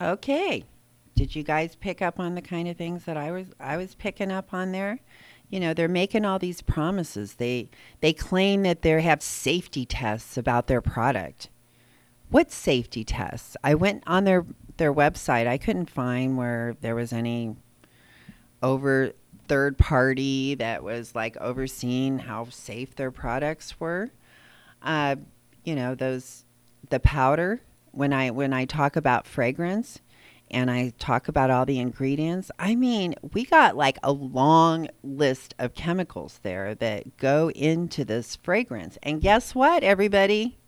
[0.00, 0.64] Okay.
[1.14, 3.94] Did you guys pick up on the kind of things that I was I was
[3.94, 5.00] picking up on there?
[5.50, 7.34] You know, they're making all these promises.
[7.34, 7.68] They
[8.00, 11.50] they claim that they have safety tests about their product.
[12.30, 13.56] What safety tests?
[13.62, 14.46] I went on their
[14.78, 15.46] their website.
[15.46, 17.56] I couldn't find where there was any
[18.62, 19.12] over
[19.48, 24.10] third party that was like overseeing how safe their products were.
[24.80, 25.16] Uh,
[25.64, 26.44] you know, those
[26.88, 27.60] the powder
[27.92, 30.00] when I when I talk about fragrance
[30.50, 35.54] and I talk about all the ingredients, I mean, we got like a long list
[35.58, 38.98] of chemicals there that go into this fragrance.
[39.02, 40.58] And guess what, everybody?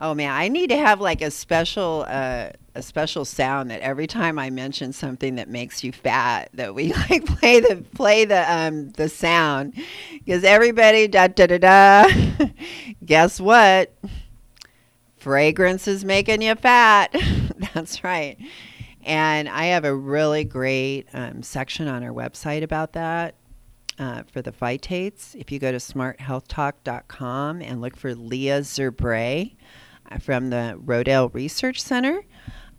[0.00, 4.06] Oh man, I need to have like a special uh, a special sound that every
[4.06, 8.50] time I mention something that makes you fat, that we like play the play the
[8.52, 9.74] um the sound
[10.12, 12.08] because everybody da da da da.
[13.04, 13.92] Guess what?
[15.18, 17.14] Fragrance is making you fat.
[17.74, 18.36] That's right.
[19.04, 23.34] And I have a really great um, section on our website about that
[23.98, 25.34] uh, for the phytates.
[25.34, 29.56] If you go to smarthealthtalk.com and look for Leah Zerbe
[30.10, 32.22] uh, from the Rodale Research Center,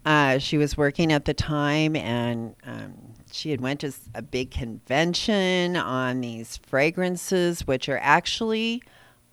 [0.06, 2.94] uh, she was working at the time and um,
[3.32, 8.82] she had went to a big convention on these fragrances, which are actually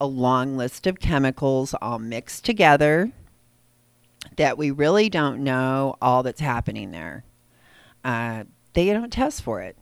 [0.00, 3.10] a long list of chemicals all mixed together
[4.36, 7.24] that we really don't know all that's happening there.
[8.04, 9.76] Uh, they don't test for it.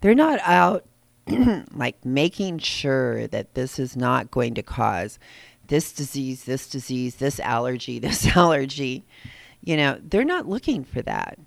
[0.00, 0.86] They're not out
[1.74, 5.18] like making sure that this is not going to cause
[5.66, 9.04] this disease, this disease, this allergy, this allergy.
[9.62, 11.38] You know, they're not looking for that.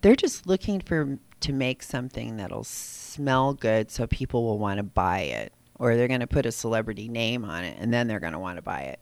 [0.00, 4.82] They're just looking for to make something that'll smell good so people will want to
[4.82, 8.20] buy it or they're going to put a celebrity name on it and then they're
[8.20, 9.00] going to want to buy it.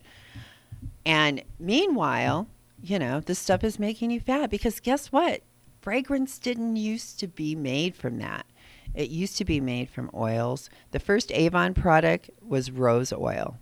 [1.05, 2.49] And meanwhile,
[2.83, 5.43] you know, this stuff is making you fat because guess what?
[5.81, 8.47] Fragrance didn't used to be made from that.
[8.95, 10.71] It used to be made from oils.
[10.91, 13.57] The first Avon product was rose oil.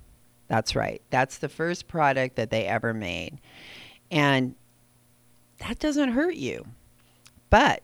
[0.49, 1.03] That's right.
[1.11, 3.39] That's the first product that they ever made.
[4.11, 4.55] And
[5.59, 6.67] that doesn't hurt you.
[7.51, 7.83] But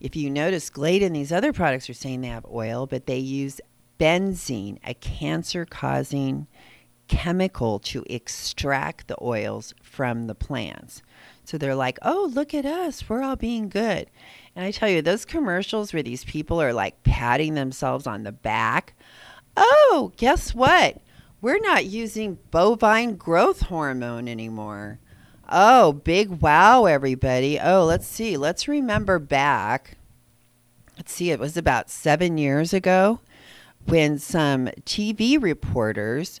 [0.00, 3.18] if you notice, Glade and these other products are saying they have oil, but they
[3.18, 3.60] use
[3.98, 6.46] benzene, a cancer causing
[7.08, 11.02] chemical, to extract the oils from the plants.
[11.44, 13.08] So they're like, oh, look at us.
[13.08, 14.10] We're all being good.
[14.54, 18.32] And I tell you, those commercials where these people are like patting themselves on the
[18.32, 18.94] back.
[19.56, 21.00] Oh, guess what?
[21.40, 24.98] We're not using bovine growth hormone anymore.
[25.48, 27.58] Oh, big wow, everybody.
[27.58, 28.36] Oh, let's see.
[28.36, 29.96] Let's remember back.
[30.96, 33.20] Let's see, it was about seven years ago
[33.88, 36.40] when some TV reporters.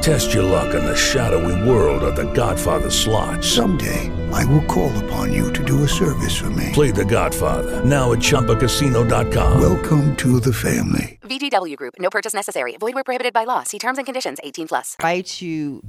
[0.00, 3.44] Test your luck in the shadowy world of The Godfather slot.
[3.44, 6.70] Someday, I will call upon you to do a service for me.
[6.72, 9.60] Play The Godfather now at ChumbaCasino.com.
[9.60, 11.18] Welcome to the family.
[11.22, 11.96] VGW Group.
[11.98, 12.78] No purchase necessary.
[12.78, 13.62] Void where prohibited by law.
[13.62, 14.38] See terms and conditions.
[14.42, 14.96] 18 plus.
[14.98, 15.82] Try to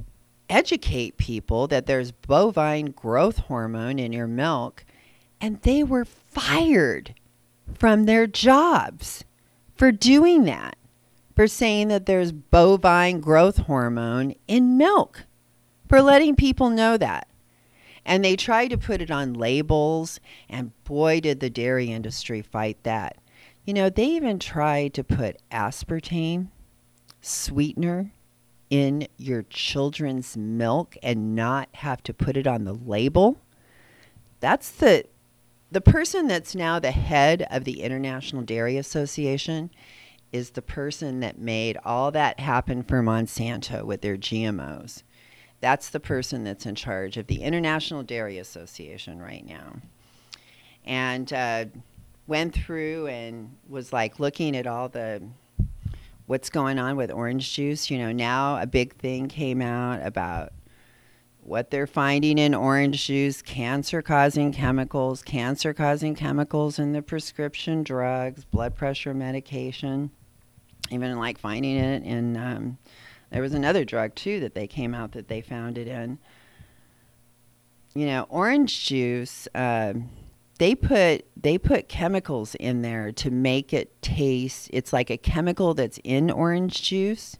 [0.50, 4.84] educate people that there's bovine growth hormone in your milk,
[5.40, 7.14] and they were fired
[7.72, 9.24] from their jobs
[9.74, 10.76] for doing that,
[11.42, 15.24] for saying that there's bovine growth hormone in milk,
[15.88, 17.26] for letting people know that.
[18.06, 22.80] And they tried to put it on labels, and boy, did the dairy industry fight
[22.84, 23.16] that.
[23.64, 26.46] You know, they even tried to put aspartame
[27.20, 28.12] sweetener
[28.70, 33.40] in your children's milk and not have to put it on the label.
[34.38, 35.06] That's the
[35.72, 39.70] the person that's now the head of the International Dairy Association
[40.32, 45.02] is the person that made all that happen for Monsanto with their GMOs.
[45.60, 49.76] That's the person that's in charge of the International Dairy Association right now.
[50.84, 51.66] And uh,
[52.26, 55.22] went through and was like looking at all the
[56.26, 57.90] what's going on with orange juice.
[57.90, 60.52] You know, now a big thing came out about
[61.42, 67.82] what they're finding in orange juice cancer causing chemicals, cancer causing chemicals in the prescription
[67.82, 70.10] drugs, blood pressure medication,
[70.90, 72.36] even like finding it in.
[72.36, 72.78] Um,
[73.30, 76.18] there was another drug too that they came out that they found it in.
[77.94, 79.48] You know, orange juice.
[79.54, 80.10] um
[80.62, 85.74] they put they put chemicals in there to make it taste it's like a chemical
[85.74, 87.36] that's in orange juice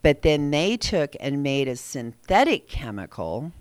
[0.00, 3.52] but then they took and made a synthetic chemical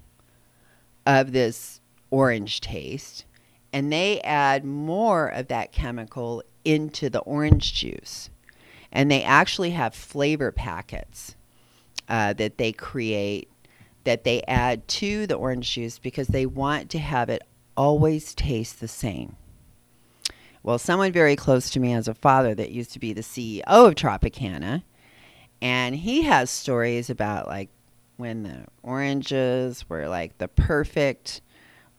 [1.06, 3.26] of this orange taste
[3.74, 8.30] and they add more of that chemical into the orange juice
[8.92, 11.36] and they actually have flavor packets
[12.08, 13.50] uh, that they create
[14.06, 17.44] that they add to the orange juice because they want to have it
[17.76, 19.36] always taste the same.
[20.64, 23.64] Well, someone very close to me has a father that used to be the CEO
[23.68, 24.84] of Tropicana,
[25.62, 27.70] and he has stories about like
[28.18, 31.42] when the oranges were like the perfect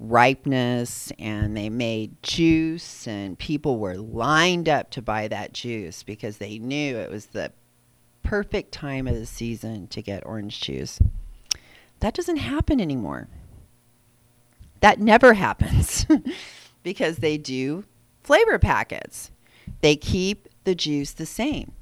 [0.01, 6.39] ripeness and they made juice and people were lined up to buy that juice because
[6.39, 7.53] they knew it was the
[8.23, 10.99] perfect time of the season to get orange juice.
[12.01, 13.29] That doesn't happen anymore.
[14.81, 16.07] That never happens
[16.83, 17.85] because they do
[18.23, 19.31] flavor packets.
[19.83, 21.73] They keep the juice the same.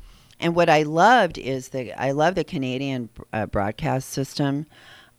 [0.40, 4.66] And what I loved is that I love the Canadian uh, broadcast system.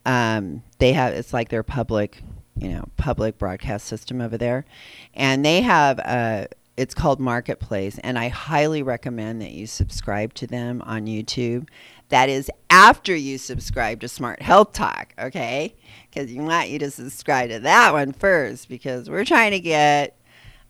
[0.06, 2.24] Um, they have it's like their public,
[2.60, 4.66] you know, public broadcast system over there,
[5.14, 6.46] and they have uh,
[6.80, 11.68] it's called Marketplace, and I highly recommend that you subscribe to them on YouTube.
[12.08, 15.76] That is after you subscribe to Smart Health Talk, okay?
[16.10, 20.18] Because you want you to subscribe to that one first, because we're trying to get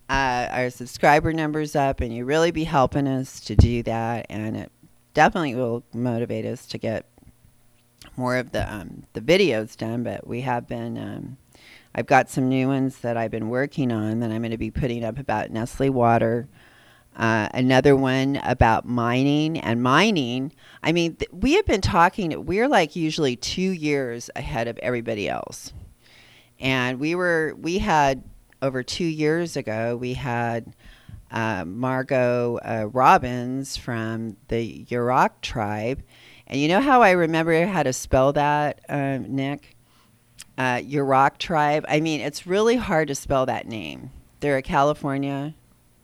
[0.08, 4.56] uh, our subscriber numbers up, and you really be helping us to do that, and
[4.56, 4.72] it
[5.14, 7.06] definitely will motivate us to get
[8.16, 10.02] more of the um, the videos done.
[10.02, 10.98] But we have been.
[10.98, 11.36] Um,
[11.94, 14.70] I've got some new ones that I've been working on that I'm going to be
[14.70, 16.48] putting up about Nestle water.
[17.16, 20.52] Uh, another one about mining and mining.
[20.82, 22.46] I mean, th- we have been talking.
[22.46, 25.72] We're like usually two years ahead of everybody else,
[26.60, 28.22] and we were we had
[28.62, 30.72] over two years ago we had
[31.32, 36.02] uh, Margo uh, Robbins from the Yurok tribe,
[36.46, 39.76] and you know how I remember how to spell that, uh, Nick?
[40.60, 41.86] Uh, Yurok tribe.
[41.88, 44.10] I mean, it's really hard to spell that name.
[44.40, 45.54] They're a California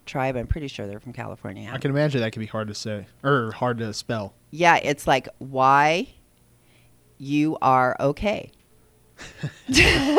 [0.07, 0.35] tribe.
[0.35, 1.71] I'm pretty sure they're from California.
[1.71, 4.33] I can imagine that can be hard to say or hard to spell.
[4.51, 6.09] Yeah, it's like Y
[7.19, 8.51] U R O K.
[9.69, 10.17] Isn't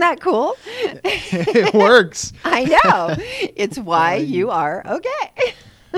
[0.00, 0.54] that cool?
[0.66, 2.34] it works.
[2.44, 3.16] I know.
[3.56, 5.54] It's Y U R O K.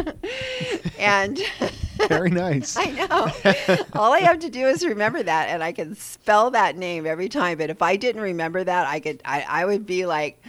[0.99, 1.41] and
[2.09, 2.77] very nice.
[2.79, 3.85] I know.
[3.95, 7.29] All I have to do is remember that, and I can spell that name every
[7.29, 7.59] time.
[7.59, 9.21] But if I didn't remember that, I could.
[9.25, 10.43] I, I would be like,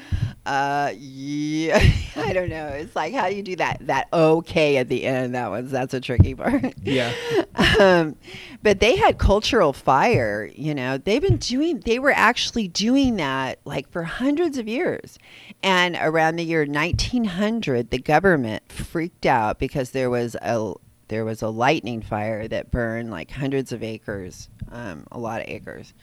[0.50, 1.80] uh, yeah.
[2.16, 2.70] I don't know.
[2.70, 3.78] It's like how do you do that?
[3.82, 5.36] That okay at the end.
[5.36, 6.74] That one's that's a tricky part.
[6.82, 7.14] Yeah.
[7.80, 8.16] um,
[8.64, 10.50] but they had cultural fire.
[10.56, 11.82] You know, they've been doing.
[11.82, 15.20] They were actually doing that like for hundreds of years.
[15.62, 20.74] And around the year 1900, the government freaked out because there was a
[21.10, 25.48] there was a lightning fire that burned like hundreds of acres, um, a lot of
[25.50, 25.94] acres.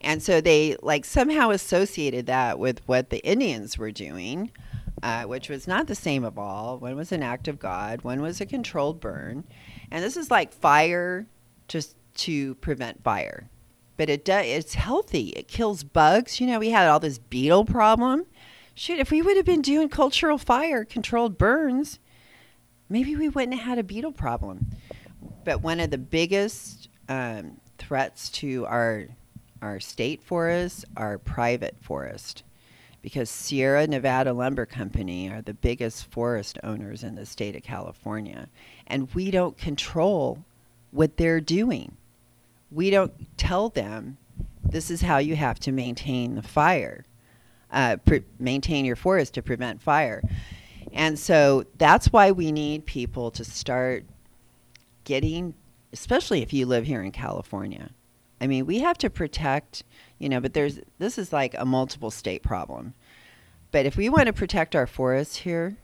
[0.00, 4.52] And so they like somehow associated that with what the Indians were doing,
[5.02, 6.78] uh, which was not the same of all.
[6.78, 9.44] One was an act of God, one was a controlled burn.
[9.90, 11.26] And this is like fire
[11.66, 13.48] just to prevent fire.
[13.96, 15.30] But it does, it's healthy.
[15.30, 16.40] It kills bugs.
[16.40, 18.26] You know, we had all this beetle problem.
[18.74, 21.98] Shoot, if we would have been doing cultural fire, controlled burns,
[22.90, 24.66] maybe we wouldn't have had a beetle problem.
[25.44, 29.06] But one of the biggest um, threats to our
[29.62, 32.44] our state forests are private forest,
[33.02, 38.48] because Sierra Nevada Lumber Company are the biggest forest owners in the state of California,
[38.86, 40.44] and we don't control
[40.92, 41.96] what they're doing.
[42.70, 44.16] We don't tell them
[44.64, 47.04] this is how you have to maintain the fire,
[47.70, 50.22] uh, pre- maintain your forest to prevent fire.
[50.92, 54.04] And so that's why we need people to start
[55.04, 55.54] getting,
[55.92, 57.90] especially if you live here in California.
[58.40, 59.84] I mean, we have to protect,
[60.18, 62.94] you know, but there's this is like a multiple state problem.
[63.70, 65.76] But if we want to protect our forests here,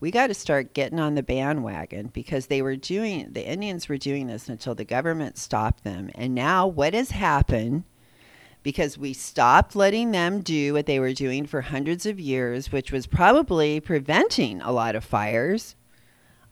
[0.00, 3.96] we got to start getting on the bandwagon because they were doing the Indians were
[3.96, 6.10] doing this until the government stopped them.
[6.14, 7.84] And now what has happened
[8.64, 12.90] because we stopped letting them do what they were doing for hundreds of years, which
[12.90, 15.76] was probably preventing a lot of fires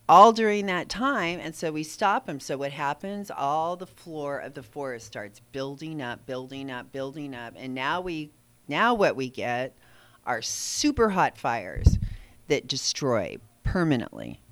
[0.09, 1.41] all during that time.
[1.41, 2.39] And so we stop them.
[2.39, 3.31] So what happens?
[3.31, 7.55] All the floor of the forest starts building up, building up, building up.
[7.57, 8.31] And now we
[8.69, 9.77] now what we get
[10.27, 11.99] are super hot fires
[12.49, 14.43] that destroy permanently.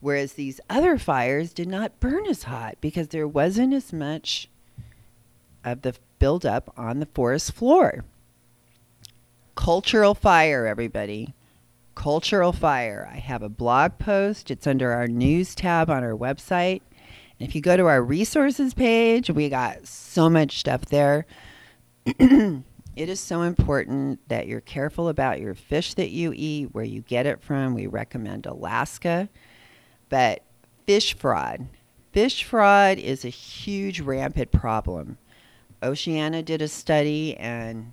[0.00, 4.48] Whereas these other fires did not burn as hot because there wasn't as much
[5.64, 8.04] of the buildup on the forest floor.
[9.54, 11.34] Cultural fire, everybody.
[11.94, 13.08] Cultural fire.
[13.12, 14.50] I have a blog post.
[14.50, 16.80] It's under our news tab on our website.
[17.38, 21.26] And if you go to our resources page, we got so much stuff there.
[22.06, 22.62] it
[22.96, 27.26] is so important that you're careful about your fish that you eat, where you get
[27.26, 27.74] it from.
[27.74, 29.28] We recommend Alaska.
[30.08, 30.42] But
[30.86, 31.66] fish fraud.
[32.12, 35.18] Fish fraud is a huge, rampant problem.
[35.82, 37.92] Oceana did a study, and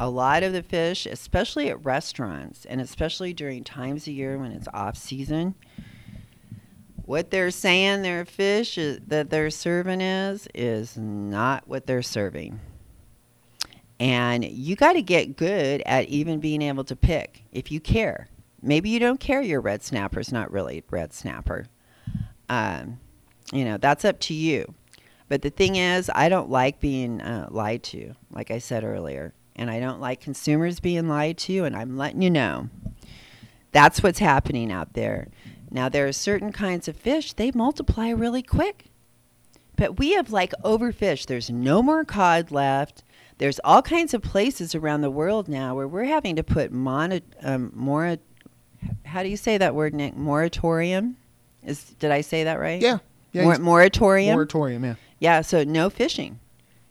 [0.00, 4.52] a lot of the fish, especially at restaurants, and especially during times of year when
[4.52, 5.54] it's off season,
[7.04, 12.60] what they're saying their fish is, that they're serving is is not what they're serving.
[14.00, 18.28] And you got to get good at even being able to pick if you care.
[18.60, 21.66] Maybe you don't care your red snapper's not really red snapper.
[22.48, 22.98] Um,
[23.52, 24.74] you know, that's up to you.
[25.28, 29.32] But the thing is, I don't like being uh, lied to, like I said earlier.
[29.56, 32.68] And I don't like consumers being lied to, and I'm letting you know.
[33.72, 35.28] That's what's happening out there.
[35.70, 38.86] Now, there are certain kinds of fish, they multiply really quick.
[39.76, 41.26] But we have like overfished.
[41.26, 43.02] There's no more cod left.
[43.38, 47.20] There's all kinds of places around the world now where we're having to put mono,
[47.42, 48.18] um, more.
[49.06, 50.14] How do you say that word, Nick?
[50.16, 51.16] Moratorium?
[51.64, 52.80] Is did I say that right?
[52.80, 52.98] Yeah.
[53.32, 54.34] Yeah, Mor- moratorium.
[54.34, 54.94] Moratorium, yeah.
[55.22, 55.42] Yeah.
[55.42, 56.40] So no fishing.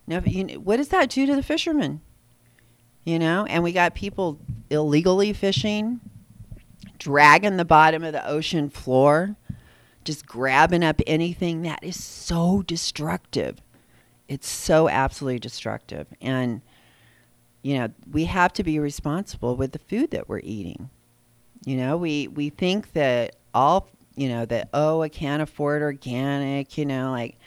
[0.08, 0.22] No.
[0.26, 2.00] You, what does that do to the fishermen?
[3.04, 6.00] You know, and we got people illegally fishing,
[6.98, 9.36] dragging the bottom of the ocean floor,
[10.06, 13.62] just grabbing up anything that is so destructive.
[14.30, 16.08] It's so absolutely destructive.
[16.22, 16.62] And,
[17.64, 20.90] you know, we have to be responsible with the food that we're eating.
[21.66, 26.78] You know, we, we think that all, you know, that, oh, I can't afford organic,
[26.78, 27.38] you know, like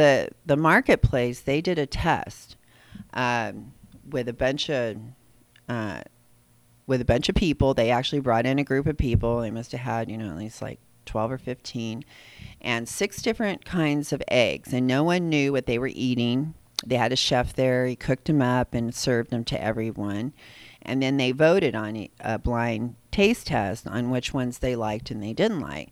[0.00, 2.56] the, the marketplace, they did a test
[3.12, 3.74] um,
[4.08, 4.96] with a bunch of,
[5.68, 6.00] uh,
[6.86, 7.74] with a bunch of people.
[7.74, 9.42] They actually brought in a group of people.
[9.42, 12.02] They must have had, you know, at least like 12 or 15,
[12.62, 14.72] and six different kinds of eggs.
[14.72, 16.54] And no one knew what they were eating.
[16.86, 17.84] They had a chef there.
[17.84, 20.32] He cooked them up and served them to everyone.
[20.80, 25.22] And then they voted on a blind taste test on which ones they liked and
[25.22, 25.90] they didn't like.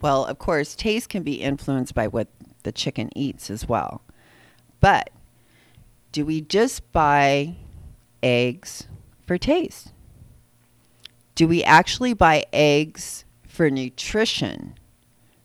[0.00, 2.28] Well, of course, taste can be influenced by what
[2.62, 4.02] the chicken eats as well.
[4.80, 5.10] But
[6.12, 7.56] do we just buy
[8.22, 8.88] eggs
[9.26, 9.92] for taste?
[11.34, 14.74] Do we actually buy eggs for nutrition?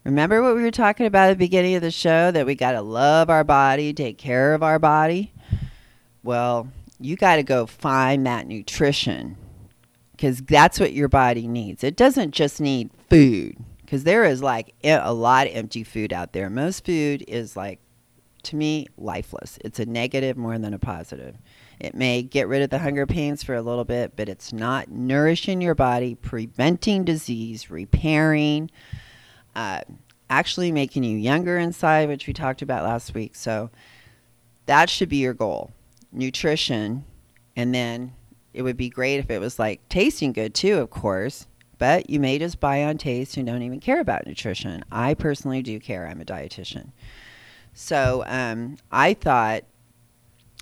[0.04, 2.74] Remember what we were talking about at the beginning of the show that we got
[2.74, 5.34] to love our body, take care of our body?
[6.24, 9.38] Well, you got to go find that nutrition
[10.12, 11.84] because that's what your body needs.
[11.84, 16.34] It doesn't just need food because there is like a lot of empty food out
[16.34, 16.50] there.
[16.50, 17.80] Most food is like,
[18.44, 19.58] to me, lifeless.
[19.64, 21.38] It's a negative more than a positive.
[21.80, 24.90] It may get rid of the hunger pains for a little bit, but it's not
[24.90, 28.72] nourishing your body, preventing disease, repairing,
[29.56, 29.82] uh,
[30.30, 33.36] actually making you younger inside, which we talked about last week.
[33.36, 33.70] So
[34.66, 35.72] that should be your goal
[36.12, 37.04] nutrition.
[37.56, 38.14] And then
[38.54, 41.48] it would be great if it was like tasting good too, of course.
[41.78, 44.84] But you may just buy on taste and don't even care about nutrition.
[44.92, 46.08] I personally do care.
[46.08, 46.92] I'm a dietitian.
[47.74, 49.64] So um, I thought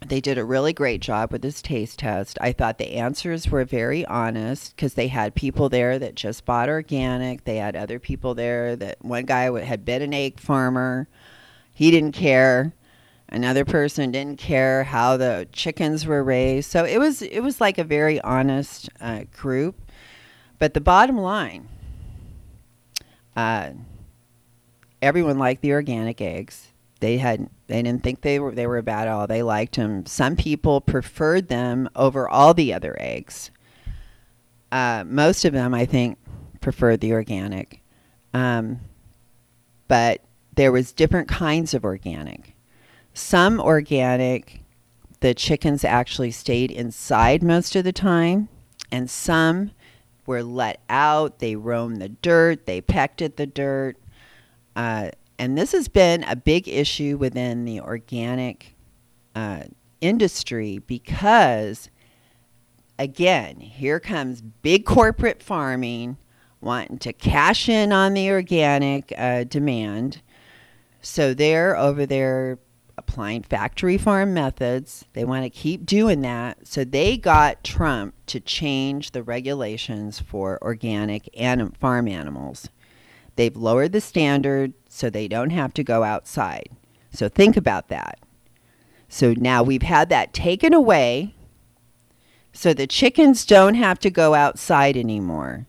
[0.08, 2.38] they did a really great job with this taste test.
[2.42, 6.70] I thought the answers were very honest because they had people there that just bought
[6.70, 7.46] organic.
[7.46, 11.08] They had other people there that one guy had been an egg farmer.
[11.74, 12.74] He didn't care.
[13.30, 16.70] Another person didn't care how the chickens were raised.
[16.70, 19.83] So it was it was like a very honest uh, group.
[20.60, 21.68] But the bottom line,
[23.36, 23.72] uh,
[25.02, 26.70] everyone liked the organic eggs.
[27.00, 29.28] They had they didn't think they were they were bad at all.
[29.28, 30.06] They liked them.
[30.06, 33.52] Some people preferred them over all the other eggs.
[34.72, 36.18] Uh, most of them, I think,
[36.62, 37.82] preferred the organic.
[38.34, 38.80] Um,
[39.88, 40.22] but
[40.56, 42.56] there was different kinds of organic.
[43.14, 44.64] Some organic,
[45.20, 48.50] the chickens actually stayed inside most of the time,
[48.92, 49.72] and some
[50.26, 51.40] were let out.
[51.40, 52.66] They roamed the dirt.
[52.66, 53.98] They pecked at the dirt.
[54.76, 58.76] Uh, and this has been a big issue within the organic
[59.36, 59.64] uh,
[60.02, 61.90] industry because,
[62.98, 66.18] again, here comes big corporate farming
[66.62, 70.22] wanting to cash in on the organic uh, demand.
[71.02, 72.58] So they're over there
[72.98, 75.06] applying factory farm methods.
[75.14, 76.68] They want to keep doing that.
[76.68, 82.70] So they got Trump to change the regulations for organic and farm animals.
[83.36, 86.70] They've lowered the standard so they don't have to go outside.
[87.12, 88.20] So think about that.
[89.10, 91.34] So now we've had that taken away
[92.54, 95.66] so the chickens don't have to go outside anymore.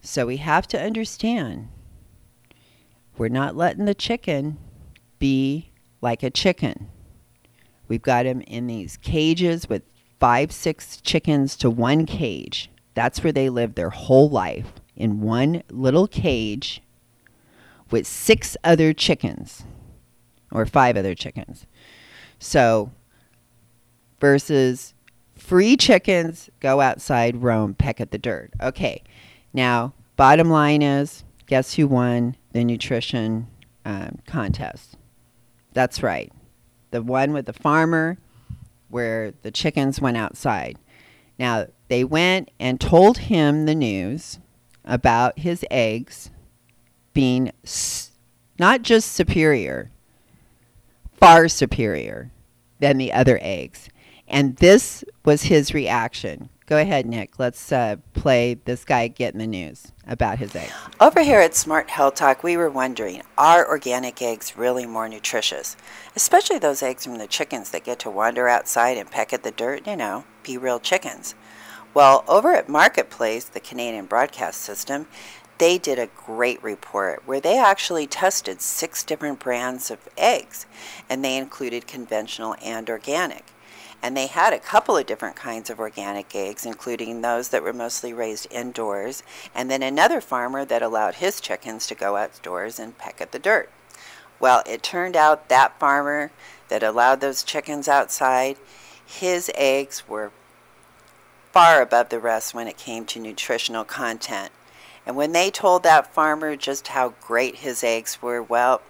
[0.00, 1.68] So we have to understand
[3.18, 4.56] we're not letting the chicken
[5.18, 5.71] be
[6.02, 6.88] like a chicken.
[7.88, 9.82] We've got them in these cages with
[10.20, 12.70] five, six chickens to one cage.
[12.94, 16.82] That's where they live their whole life in one little cage
[17.90, 19.64] with six other chickens
[20.50, 21.66] or five other chickens.
[22.38, 22.90] So,
[24.20, 24.94] versus
[25.36, 28.50] free chickens go outside, roam, peck at the dirt.
[28.60, 29.02] Okay,
[29.52, 33.46] now, bottom line is guess who won the nutrition
[33.84, 34.96] um, contest?
[35.72, 36.32] That's right.
[36.90, 38.18] The one with the farmer
[38.88, 40.78] where the chickens went outside.
[41.38, 44.38] Now, they went and told him the news
[44.84, 46.30] about his eggs
[47.14, 48.10] being s-
[48.58, 49.90] not just superior,
[51.14, 52.30] far superior
[52.80, 53.88] than the other eggs.
[54.28, 56.48] And this was his reaction.
[56.72, 57.38] Go ahead, Nick.
[57.38, 60.72] Let's uh, play this guy getting the news about his eggs.
[61.02, 65.76] Over here at Smart Health Talk, we were wondering are organic eggs really more nutritious?
[66.16, 69.50] Especially those eggs from the chickens that get to wander outside and peck at the
[69.50, 71.34] dirt, you know, be real chickens.
[71.92, 75.08] Well, over at Marketplace, the Canadian broadcast system,
[75.58, 80.64] they did a great report where they actually tested six different brands of eggs,
[81.10, 83.51] and they included conventional and organic.
[84.02, 87.72] And they had a couple of different kinds of organic eggs, including those that were
[87.72, 89.22] mostly raised indoors,
[89.54, 93.38] and then another farmer that allowed his chickens to go outdoors and peck at the
[93.38, 93.70] dirt.
[94.40, 96.32] Well, it turned out that farmer
[96.68, 98.56] that allowed those chickens outside,
[99.06, 100.32] his eggs were
[101.52, 104.50] far above the rest when it came to nutritional content.
[105.06, 108.80] And when they told that farmer just how great his eggs were, well,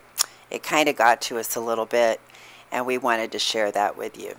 [0.51, 2.21] it kind of got to us a little bit,
[2.71, 4.37] and we wanted to share that with you.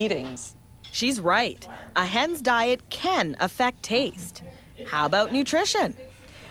[0.00, 0.56] Eatings.
[0.92, 1.68] She's right.
[1.94, 4.42] A hen's diet can affect taste.
[4.86, 5.94] How about nutrition?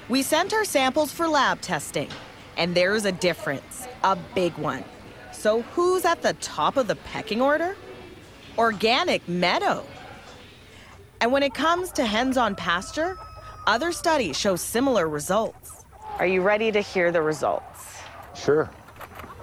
[0.08, 2.10] We sent our samples for lab testing,
[2.58, 4.84] and there's a difference, a big one.
[5.32, 7.76] So, who's at the top of the pecking order?
[8.56, 9.84] Organic Meadow.
[11.20, 13.18] And when it comes to hens on pasture,
[13.66, 15.86] other studies show similar results.
[16.20, 17.98] Are you ready to hear the results?
[18.36, 18.70] Sure.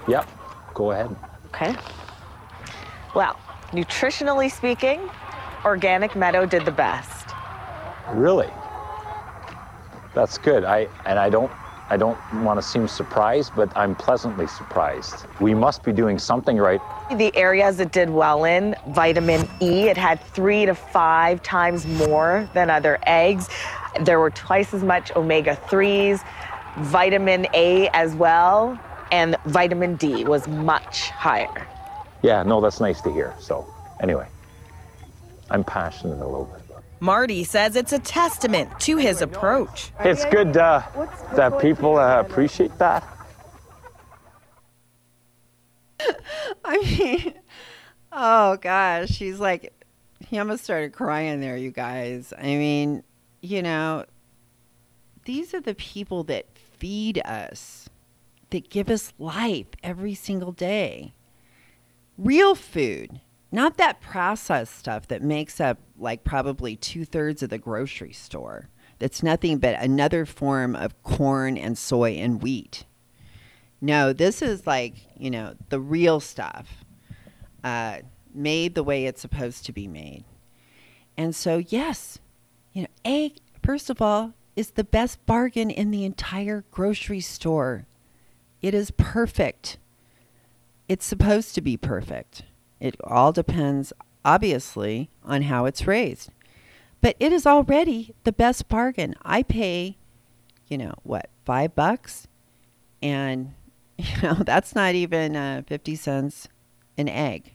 [0.07, 0.29] Yep.
[0.75, 1.17] Go ahead.
[1.49, 1.75] Okay.
[3.15, 3.37] Well,
[3.73, 5.11] nutritionally speaking,
[5.65, 7.35] Organic Meadow did the best.
[8.11, 8.51] Really?
[10.15, 10.65] That's good.
[10.65, 11.51] I and I don't
[11.89, 15.27] I don't want to seem surprised, but I'm pleasantly surprised.
[15.41, 16.81] We must be doing something right.
[17.13, 22.49] The areas it did well in, vitamin E, it had three to five times more
[22.55, 23.49] than other eggs.
[24.01, 26.25] There were twice as much omega 3s,
[26.79, 28.77] vitamin A as well,
[29.13, 31.69] and vitamin D was much higher.
[32.27, 33.33] Yeah, no, that's nice to hear.
[33.39, 34.27] So, anyway,
[35.49, 36.61] I'm passionate a little bit.
[36.69, 36.85] About it.
[36.99, 39.93] Marty says it's a testament to his approach.
[40.01, 40.83] It's good uh,
[41.37, 43.07] that people uh, appreciate that.
[46.65, 47.35] I mean,
[48.11, 49.73] oh gosh, she's like,
[50.19, 52.33] he almost started crying there, you guys.
[52.37, 53.05] I mean,
[53.41, 54.05] you know,
[55.27, 56.47] these are the people that
[56.77, 57.89] feed us,
[58.51, 61.13] that give us life every single day.
[62.19, 63.21] Real food,
[63.53, 68.69] not that processed stuff that makes up like probably two thirds of the grocery store.
[68.99, 72.85] That's nothing but another form of corn and soy and wheat.
[73.81, 76.85] No, this is like, you know, the real stuff,
[77.63, 77.99] uh,
[78.33, 80.25] made the way it's supposed to be made.
[81.17, 82.19] And so, yes,
[82.73, 87.87] you know, egg, first of all, is the best bargain in the entire grocery store.
[88.63, 89.77] It is perfect.
[90.89, 92.43] It's supposed to be perfect.
[92.81, 93.93] It all depends,
[94.25, 96.31] obviously, on how it's raised.
[97.01, 99.15] But it is already the best bargain.
[99.23, 99.97] I pay,
[100.69, 102.29] you know, what, five bucks?
[103.03, 103.55] And,
[103.99, 106.49] you know, that's not even uh, 50 cents
[106.97, 107.55] an egg,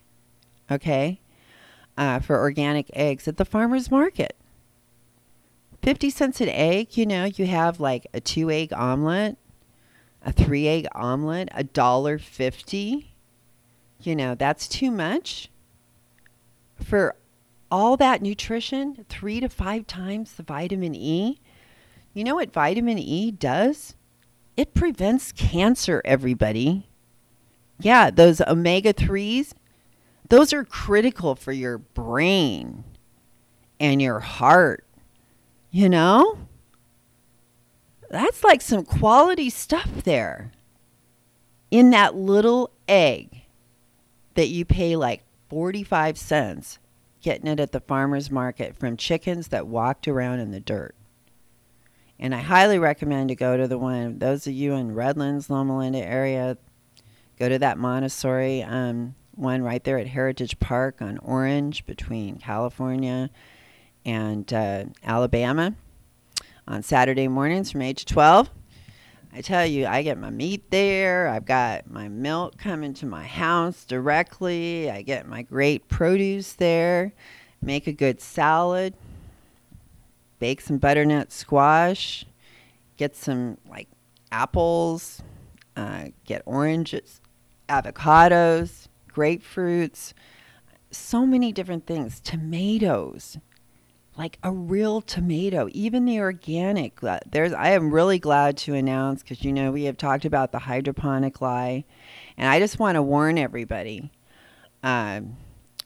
[0.69, 1.19] okay?
[1.97, 4.35] Uh, for organic eggs at the farmer's market.
[5.81, 9.37] 50 cents an egg, you know, you have like a two egg omelet,
[10.23, 13.10] a three egg omelet, a dollar fifty.
[14.03, 15.49] You know, that's too much
[16.75, 17.15] for
[17.69, 21.39] all that nutrition, three to five times the vitamin E.
[22.13, 23.95] You know what vitamin E does?
[24.57, 26.89] It prevents cancer, everybody.
[27.79, 29.53] Yeah, those omega 3s,
[30.27, 32.83] those are critical for your brain
[33.79, 34.85] and your heart.
[35.71, 36.39] You know?
[38.09, 40.51] That's like some quality stuff there
[41.69, 43.40] in that little egg
[44.35, 46.79] that you pay like 45 cents
[47.21, 50.95] getting it at the farmer's market from chickens that walked around in the dirt.
[52.19, 55.77] And I highly recommend to go to the one, those of you in Redlands, Loma
[55.77, 56.57] Linda area,
[57.39, 63.29] go to that Montessori um, one right there at Heritage Park on Orange between California
[64.05, 65.73] and uh, Alabama
[66.67, 68.49] on Saturday mornings from 8 to 12.
[69.33, 71.27] I tell you, I get my meat there.
[71.27, 74.91] I've got my milk coming to my house directly.
[74.91, 77.13] I get my great produce there.
[77.61, 78.93] Make a good salad.
[80.39, 82.25] Bake some butternut squash.
[82.97, 83.87] Get some like
[84.31, 85.21] apples.
[85.77, 87.21] Uh, get oranges,
[87.69, 90.11] avocados, grapefruits.
[90.91, 92.19] So many different things.
[92.19, 93.37] Tomatoes
[94.21, 97.03] like a real tomato, even the organic.
[97.03, 100.51] uh, There's, I am really glad to announce because you know we have talked about
[100.51, 101.85] the hydroponic lie
[102.37, 104.11] and I just want to warn everybody.
[104.83, 105.37] Um,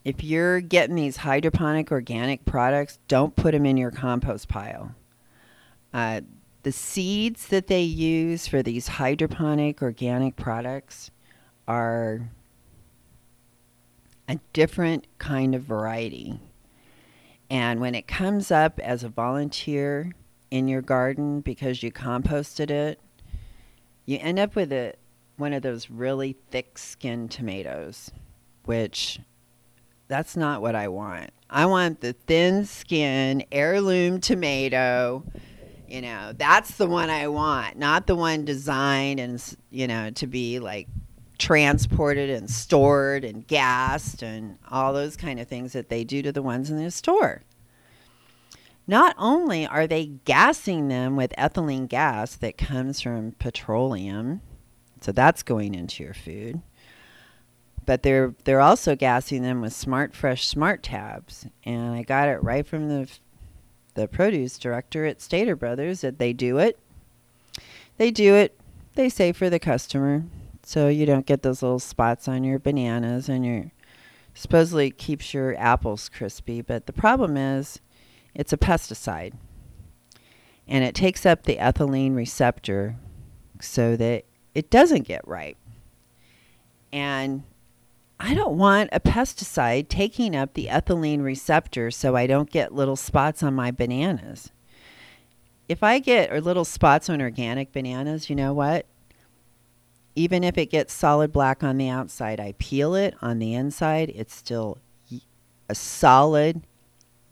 [0.03, 4.93] if you're getting these hydroponic organic products, don't put them in your compost pile.
[5.93, 6.19] Uh,
[6.63, 11.09] the seeds that they use for these hydroponic organic products
[11.69, 12.31] are
[14.27, 16.41] a different kind of variety.
[17.49, 20.11] And when it comes up as a volunteer
[20.49, 22.99] in your garden because you composted it,
[24.05, 24.93] you end up with a,
[25.37, 28.11] one of those really thick skinned tomatoes,
[28.63, 29.19] which
[30.07, 31.31] that's not what I want.
[31.49, 35.23] I want the thin skin heirloom tomato.
[35.87, 40.25] You know, that's the one I want, not the one designed and, you know, to
[40.25, 40.87] be like
[41.37, 46.31] transported and stored and gassed and all those kind of things that they do to
[46.31, 47.43] the ones in the store.
[48.87, 54.41] Not only are they gassing them with ethylene gas that comes from petroleum,
[55.01, 56.61] so that's going into your food,
[57.85, 62.43] but they're they're also gassing them with Smart Fresh Smart Tabs, and I got it
[62.43, 63.09] right from the
[63.95, 66.77] the produce director at Stater Brothers that they do it.
[67.97, 68.59] They do it.
[68.93, 70.25] They say for the customer,
[70.65, 73.71] so you don't get those little spots on your bananas and your
[74.33, 76.61] supposedly keeps your apples crispy.
[76.61, 77.79] But the problem is,
[78.33, 79.33] it's a pesticide,
[80.67, 82.97] and it takes up the ethylene receptor,
[83.61, 85.57] so that it doesn't get ripe.
[86.91, 87.43] And
[88.19, 92.95] I don't want a pesticide taking up the ethylene receptor so I don't get little
[92.95, 94.51] spots on my bananas.
[95.69, 98.85] If I get or little spots on organic bananas, you know what?
[100.15, 104.11] Even if it gets solid black on the outside, I peel it on the inside,
[104.15, 104.77] it's still
[105.67, 106.61] a solid,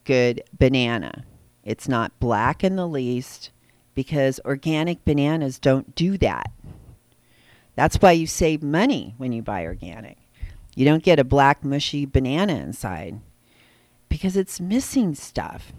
[0.03, 1.23] good banana.
[1.63, 3.51] It's not black in the least
[3.95, 6.51] because organic bananas don't do that.
[7.75, 10.17] That's why you save money when you buy organic.
[10.75, 13.19] You don't get a black, mushy banana inside
[14.09, 15.71] because it's missing stuff.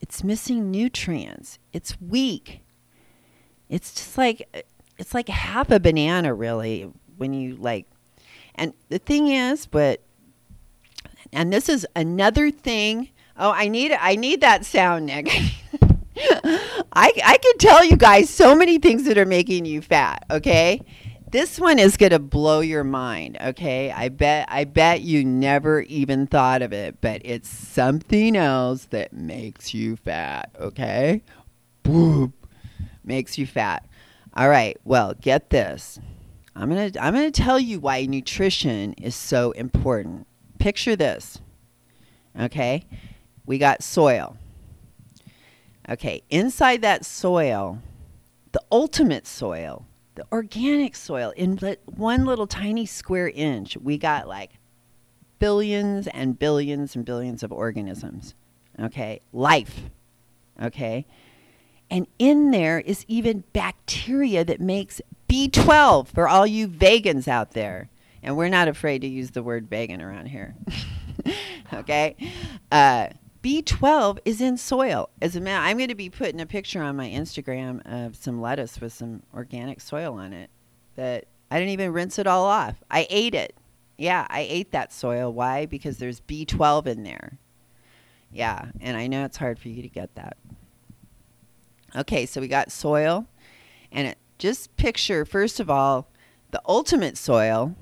[0.00, 1.58] It's missing nutrients.
[1.72, 2.60] It's weak.
[3.68, 4.66] It's just like
[4.98, 7.86] it's like half a banana really when you like
[8.54, 10.00] and the thing is but
[11.32, 15.28] and this is another thing oh i need i need that sound nick.
[16.16, 20.80] I i can tell you guys so many things that are making you fat okay?
[21.30, 23.90] This one is going to blow your mind okay?
[23.90, 29.12] I bet i bet you never even thought of it but it's something else that
[29.12, 31.22] makes you fat okay?
[31.82, 32.32] Boop.
[33.04, 33.84] makes you fat
[34.34, 35.98] all right well get this.
[36.56, 40.26] I'm going to i'm going to tell you why nutrition is so important.
[40.58, 41.40] Picture this
[42.38, 42.86] okay?
[43.46, 44.36] We got soil.
[45.88, 47.80] Okay inside that soil
[48.52, 54.52] the ultimate soil the organic soil in one little tiny square inch we got like
[55.40, 58.34] billions and billions and billions of organisms
[58.80, 59.20] okay?
[59.32, 59.90] Life
[60.62, 61.06] okay
[61.90, 67.90] and in there is even bacteria that makes b12 for all you vegans out there.
[68.22, 70.54] And we're not afraid to use the word vegan around here.
[71.72, 72.14] Okay?
[72.70, 73.08] Uh,
[73.42, 75.10] b12 is in soil.
[75.20, 78.40] As a matter i'm going to be putting a picture on my instagram of some
[78.40, 80.50] lettuce with some organic soil on it
[80.96, 82.82] that i didn't even rinse it all off.
[82.90, 83.56] I ate it.
[83.96, 85.32] Yeah i ate that soil.
[85.32, 85.66] Why?
[85.66, 87.38] Because there's b12 in there.
[88.30, 90.36] Yeah and i know it's hard for you to get that
[91.96, 93.26] okay so we got soil
[93.92, 96.08] and it, just picture first of all
[96.50, 97.74] the ultimate soil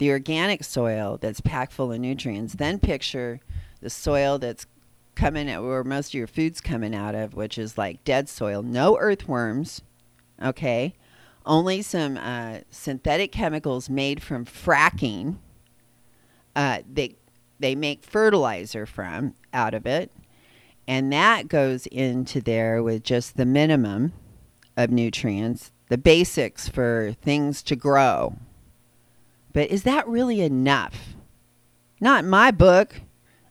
[0.00, 2.54] the organic soil that's packed full of nutrients.
[2.54, 3.38] Then picture
[3.82, 4.64] the soil that's
[5.14, 8.62] coming out where most of your food's coming out of which is like dead soil
[8.62, 9.82] no earthworms
[10.42, 10.94] okay?
[11.44, 15.36] Only some uh, synthetic chemicals made from fracking
[16.56, 17.16] uh, they
[17.58, 20.10] they make fertilizer from out of it
[20.86, 24.12] and that goes into there with just the minimum
[24.76, 28.36] of nutrients the basics for things to grow.
[29.52, 31.14] But is that really enough?
[32.00, 33.00] Not in my book.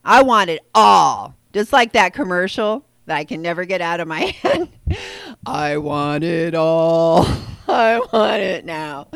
[0.04, 1.36] I want it all.
[1.52, 4.70] Just like that commercial that i can never get out of my head
[5.46, 7.26] i want it all
[7.68, 9.08] i want it now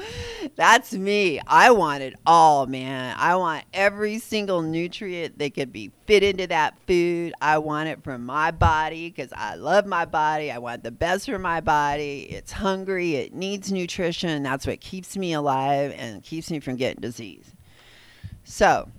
[0.56, 1.39] that's me.
[1.48, 3.16] I want it all, man.
[3.18, 7.34] I want every single nutrient that could be fit into that food.
[7.41, 10.52] I want it from my body because I love my body.
[10.52, 12.28] I want the best for my body.
[12.30, 14.44] It's hungry, it needs nutrition.
[14.44, 17.54] That's what keeps me alive and keeps me from getting disease.
[18.44, 18.89] So,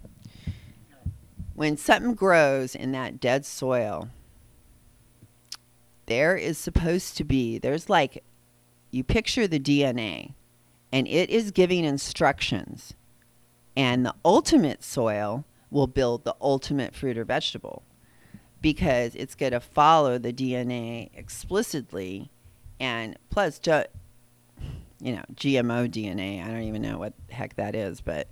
[1.55, 4.09] when something grows in that dead soil,
[6.07, 8.25] there is supposed to be, there's like,
[8.91, 10.35] you picture the DNA
[10.93, 12.95] and it is giving instructions.
[13.77, 17.83] And the ultimate soil will build the ultimate fruit or vegetable
[18.61, 22.31] because it's going to follow the DNA explicitly
[22.79, 23.85] and plus ju-
[25.01, 28.29] you know GMO DNA I don't even know what heck that is but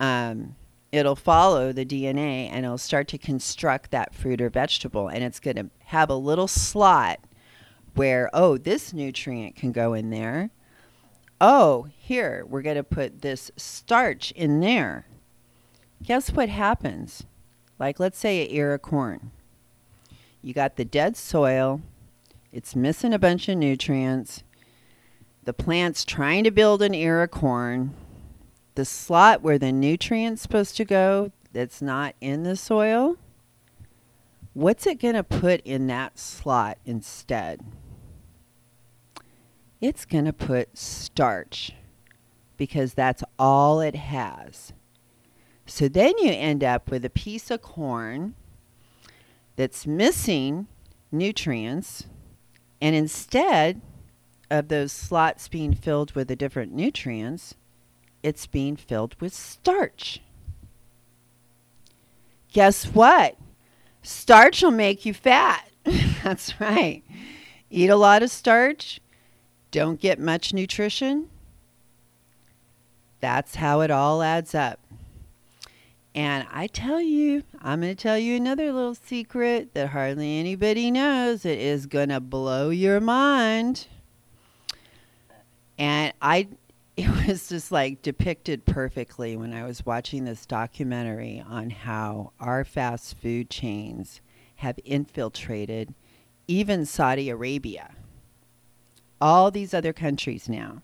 [0.00, 0.56] um,
[0.94, 5.08] it'll follow the DNA and it'll start to construct that fruit or vegetable.
[5.08, 7.20] And it's going to have a little slot
[7.94, 10.50] where oh this nutrient can go in there.
[11.40, 15.06] Oh here we're going to put this starch in there.
[16.02, 17.24] Guess what happens?
[17.78, 19.30] Like let's say an ear of corn.
[20.42, 21.80] You got the dead soil.
[22.52, 24.42] It's missing a bunch of nutrients.
[25.44, 27.94] The plant's trying to build an ear of corn
[28.74, 33.16] the slot where the nutrient's supposed to go that's not in the soil
[34.52, 37.60] what's it going to put in that slot instead
[39.80, 41.72] it's going to put starch
[42.56, 44.72] because that's all it has.
[45.66, 48.34] So then you end up with a piece of corn
[49.56, 50.66] that's missing
[51.10, 52.06] nutrients,
[52.80, 53.80] and instead
[54.50, 57.54] of those slots being filled with the different nutrients,
[58.24, 60.22] it's being filled with starch.
[62.54, 63.36] Guess what?
[64.02, 65.68] Starch will make you fat.
[66.24, 67.02] that's right.
[67.68, 69.00] Eat a lot of starch,
[69.70, 71.28] don't get much nutrition.
[73.20, 74.80] That's how it all adds up.
[76.14, 80.90] And I tell you, I'm going to tell you another little secret that hardly anybody
[80.90, 81.44] knows.
[81.44, 83.88] It is going to blow your mind.
[85.76, 86.48] And I,
[86.96, 92.64] it was just like depicted perfectly when I was watching this documentary on how our
[92.64, 94.20] fast food chains
[94.56, 95.94] have infiltrated
[96.46, 97.90] even Saudi Arabia
[99.24, 100.82] all these other countries now.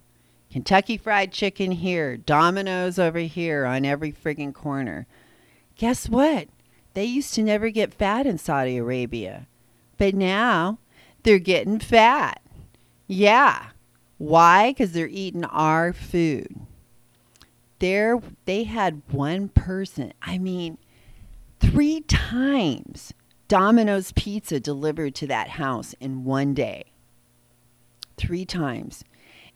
[0.50, 5.06] Kentucky Fried Chicken here, Domino's over here on every friggin' corner.
[5.76, 6.48] Guess what?
[6.94, 9.46] They used to never get fat in Saudi Arabia,
[9.98, 10.78] but now
[11.22, 12.40] they're getting fat.
[13.06, 13.66] Yeah.
[14.20, 14.72] Why?
[14.72, 16.66] Because they're eating our food.
[17.78, 20.12] There, they had one person.
[20.20, 20.76] I mean,
[21.58, 23.14] three times
[23.48, 26.92] Domino's pizza delivered to that house in one day
[28.18, 29.04] three times.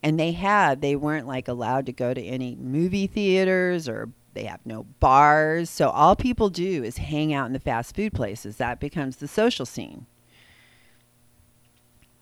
[0.02, 4.44] And they had, they weren't like allowed to go to any movie theaters or they
[4.44, 5.68] have no bars.
[5.68, 8.56] So all people do is hang out in the fast food places.
[8.56, 10.06] That becomes the social scene.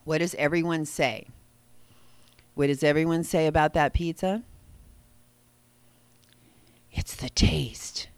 [0.03, 1.29] What does everyone say?
[2.55, 4.43] What does everyone say about that pizza?
[6.93, 8.09] It's the taste.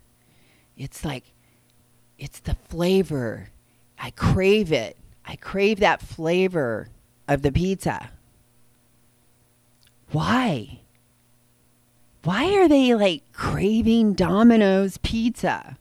[0.76, 1.32] It's like,
[2.18, 3.50] it's the flavor.
[3.98, 4.96] I crave it.
[5.24, 6.88] I crave that flavor
[7.28, 8.10] of the pizza.
[10.10, 10.80] Why?
[12.24, 15.76] Why are they like craving Domino's pizza?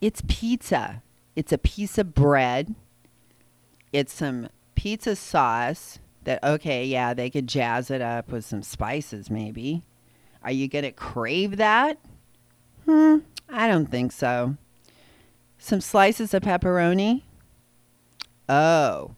[0.00, 1.02] It's pizza.
[1.34, 2.74] It's a piece of bread.
[3.92, 9.30] It's some pizza sauce that, okay, yeah, they could jazz it up with some spices
[9.30, 9.82] maybe.
[10.44, 11.98] Are you going to crave that?
[12.84, 13.18] Hmm,
[13.48, 14.56] I don't think so.
[15.58, 17.22] Some slices of pepperoni?
[18.48, 19.16] Oh,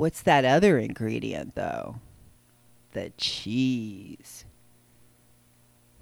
[0.00, 1.96] What's that other ingredient, though?
[2.92, 4.46] The cheese.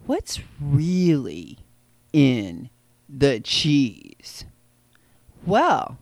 [0.07, 1.59] What's really
[2.13, 2.71] in
[3.09, 4.45] the cheese?
[5.45, 5.99] Well,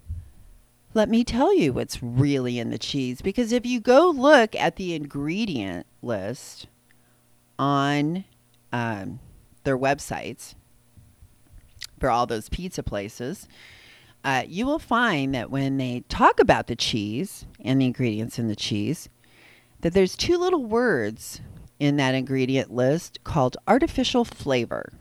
[0.97, 4.77] let me tell you what's really in the cheese because if you go look at
[4.77, 6.69] the ingredient list
[7.59, 8.25] on
[8.73, 9.21] um,
[9.65, 10.55] their websites
[12.01, 13.47] for all those pizza places,
[14.25, 18.49] uh, you will find that when they talk about the cheese and the ingredients in
[18.49, 19.11] the cheese,
[19.83, 21.43] that there's two little words
[21.79, 24.95] in that ingredient list called artificial flavor.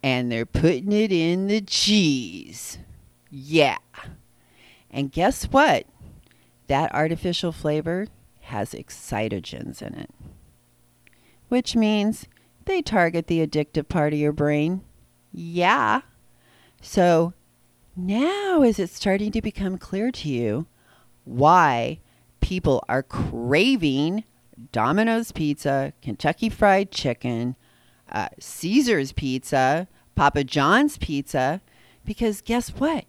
[0.00, 2.78] And they're putting it in the cheese.
[3.36, 3.78] Yeah.
[4.92, 5.86] And guess what?
[6.68, 8.06] That artificial flavor
[8.42, 10.10] has excitogens in it,
[11.48, 12.28] which means
[12.64, 14.82] they target the addictive part of your brain.
[15.32, 16.02] Yeah.
[16.80, 17.32] So
[17.96, 20.66] now is it starting to become clear to you
[21.24, 21.98] why
[22.40, 24.22] people are craving
[24.70, 27.56] Domino's pizza, Kentucky Fried Chicken,
[28.12, 31.60] uh, Caesar's pizza, Papa John's pizza,
[32.04, 33.06] because guess what?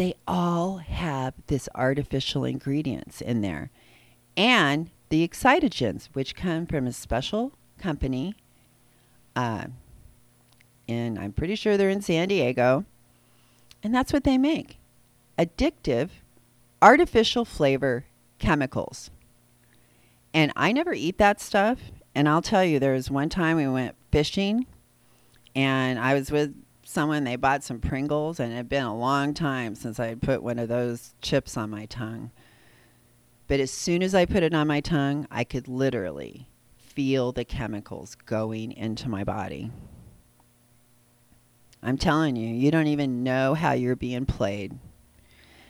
[0.00, 3.70] They all have this artificial ingredients in there.
[4.34, 8.34] And the excitogens, which come from a special company
[9.36, 9.66] uh,
[10.88, 12.86] and I'm pretty sure they're in San Diego.
[13.82, 14.78] And that's what they make
[15.38, 16.08] addictive,
[16.80, 18.06] artificial flavor
[18.38, 19.10] chemicals.
[20.32, 21.78] And I never eat that stuff.
[22.14, 24.64] And I'll tell you, there was one time we went fishing
[25.54, 26.54] and I was with
[26.90, 27.24] someone.
[27.24, 30.42] They bought some Pringles, and it had been a long time since I had put
[30.42, 32.30] one of those chips on my tongue.
[33.46, 37.44] But as soon as I put it on my tongue, I could literally feel the
[37.44, 39.70] chemicals going into my body.
[41.82, 44.78] I'm telling you, you don't even know how you're being played.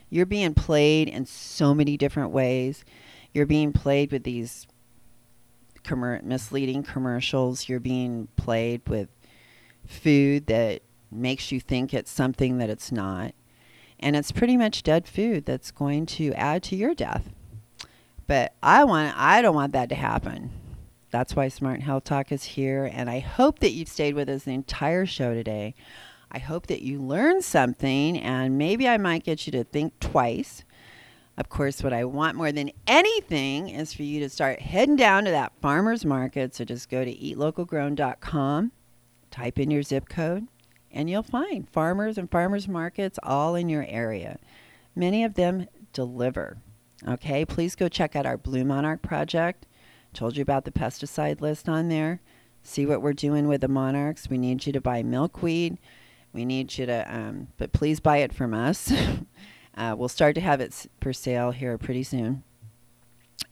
[0.08, 2.84] You're being played in so many different ways.
[3.32, 4.66] You're being played with these
[5.84, 7.68] commer- misleading commercials.
[7.68, 9.08] You're being played with
[9.86, 13.34] food that makes you think it's something that it's not.
[13.98, 17.30] And it's pretty much dead food that's going to add to your death.
[18.26, 20.50] But I want I don't want that to happen.
[21.11, 24.44] That's why Smart Health Talk is here and I hope that you've stayed with us
[24.44, 25.74] the entire show today.
[26.30, 30.62] I hope that you learned something and maybe I might get you to think twice.
[31.36, 35.24] Of course, what I want more than anything is for you to start heading down
[35.24, 36.54] to that farmer's market.
[36.54, 38.72] So just go to eatlocalgrown.com,
[39.30, 40.46] type in your zip code,
[40.93, 44.38] and you'll find farmers and farmers markets all in your area.
[44.95, 46.59] Many of them deliver.
[47.07, 49.66] Okay, please go check out our Blue Monarch project.
[50.12, 52.20] Told you about the pesticide list on there.
[52.62, 54.28] See what we're doing with the monarchs.
[54.28, 55.78] We need you to buy milkweed.
[56.32, 58.93] We need you to, um, but please buy it from us.
[59.76, 62.43] uh, we'll start to have it for sale here pretty soon.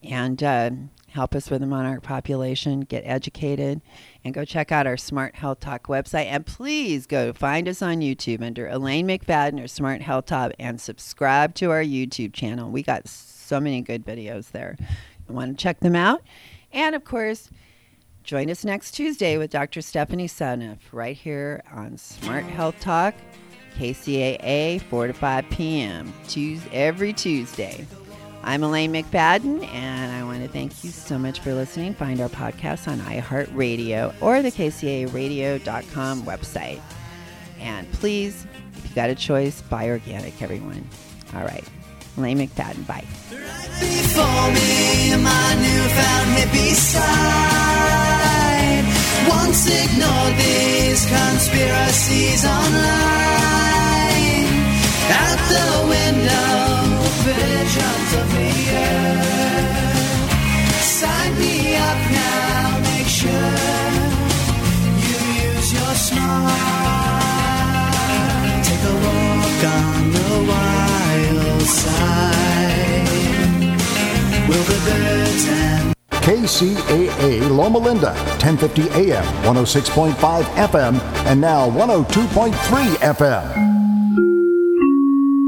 [0.03, 0.71] And uh,
[1.09, 3.81] help us with the monarch population, get educated,
[4.25, 6.27] and go check out our Smart Health Talk website.
[6.27, 10.81] And please go find us on YouTube under Elaine McFadden or Smart Health Talk and
[10.81, 12.71] subscribe to our YouTube channel.
[12.71, 14.77] We got so many good videos there.
[15.29, 16.23] You want to check them out?
[16.73, 17.51] And of course,
[18.23, 19.81] join us next Tuesday with Dr.
[19.81, 23.15] Stephanie Seneff right here on Smart Health Talk,
[23.79, 26.13] KCAA, 4 to 5 p.m.
[26.27, 27.87] Tuesday, every Tuesday.
[28.49, 31.93] I'm Elaine McFadden, and I want to thank you so much for listening.
[31.93, 36.81] Find our podcast on iHeartRadio or the KCAARadio.com website.
[37.61, 40.89] And please, if you got a choice, buy organic, everyone.
[41.35, 41.69] All right.
[42.17, 43.05] Elaine McFadden, bye.
[43.29, 44.49] Before
[57.35, 59.79] visions of the earth.
[60.81, 63.53] Sign me up now, make sure
[65.05, 65.17] you
[65.47, 66.63] use your smart.
[68.65, 73.09] Take a walk on the wild side.
[74.49, 78.13] Will the birds and KCAA Loma Linda,
[78.43, 82.53] 1050 AM, 106.5 FM, and now 102.3
[83.17, 83.69] FM.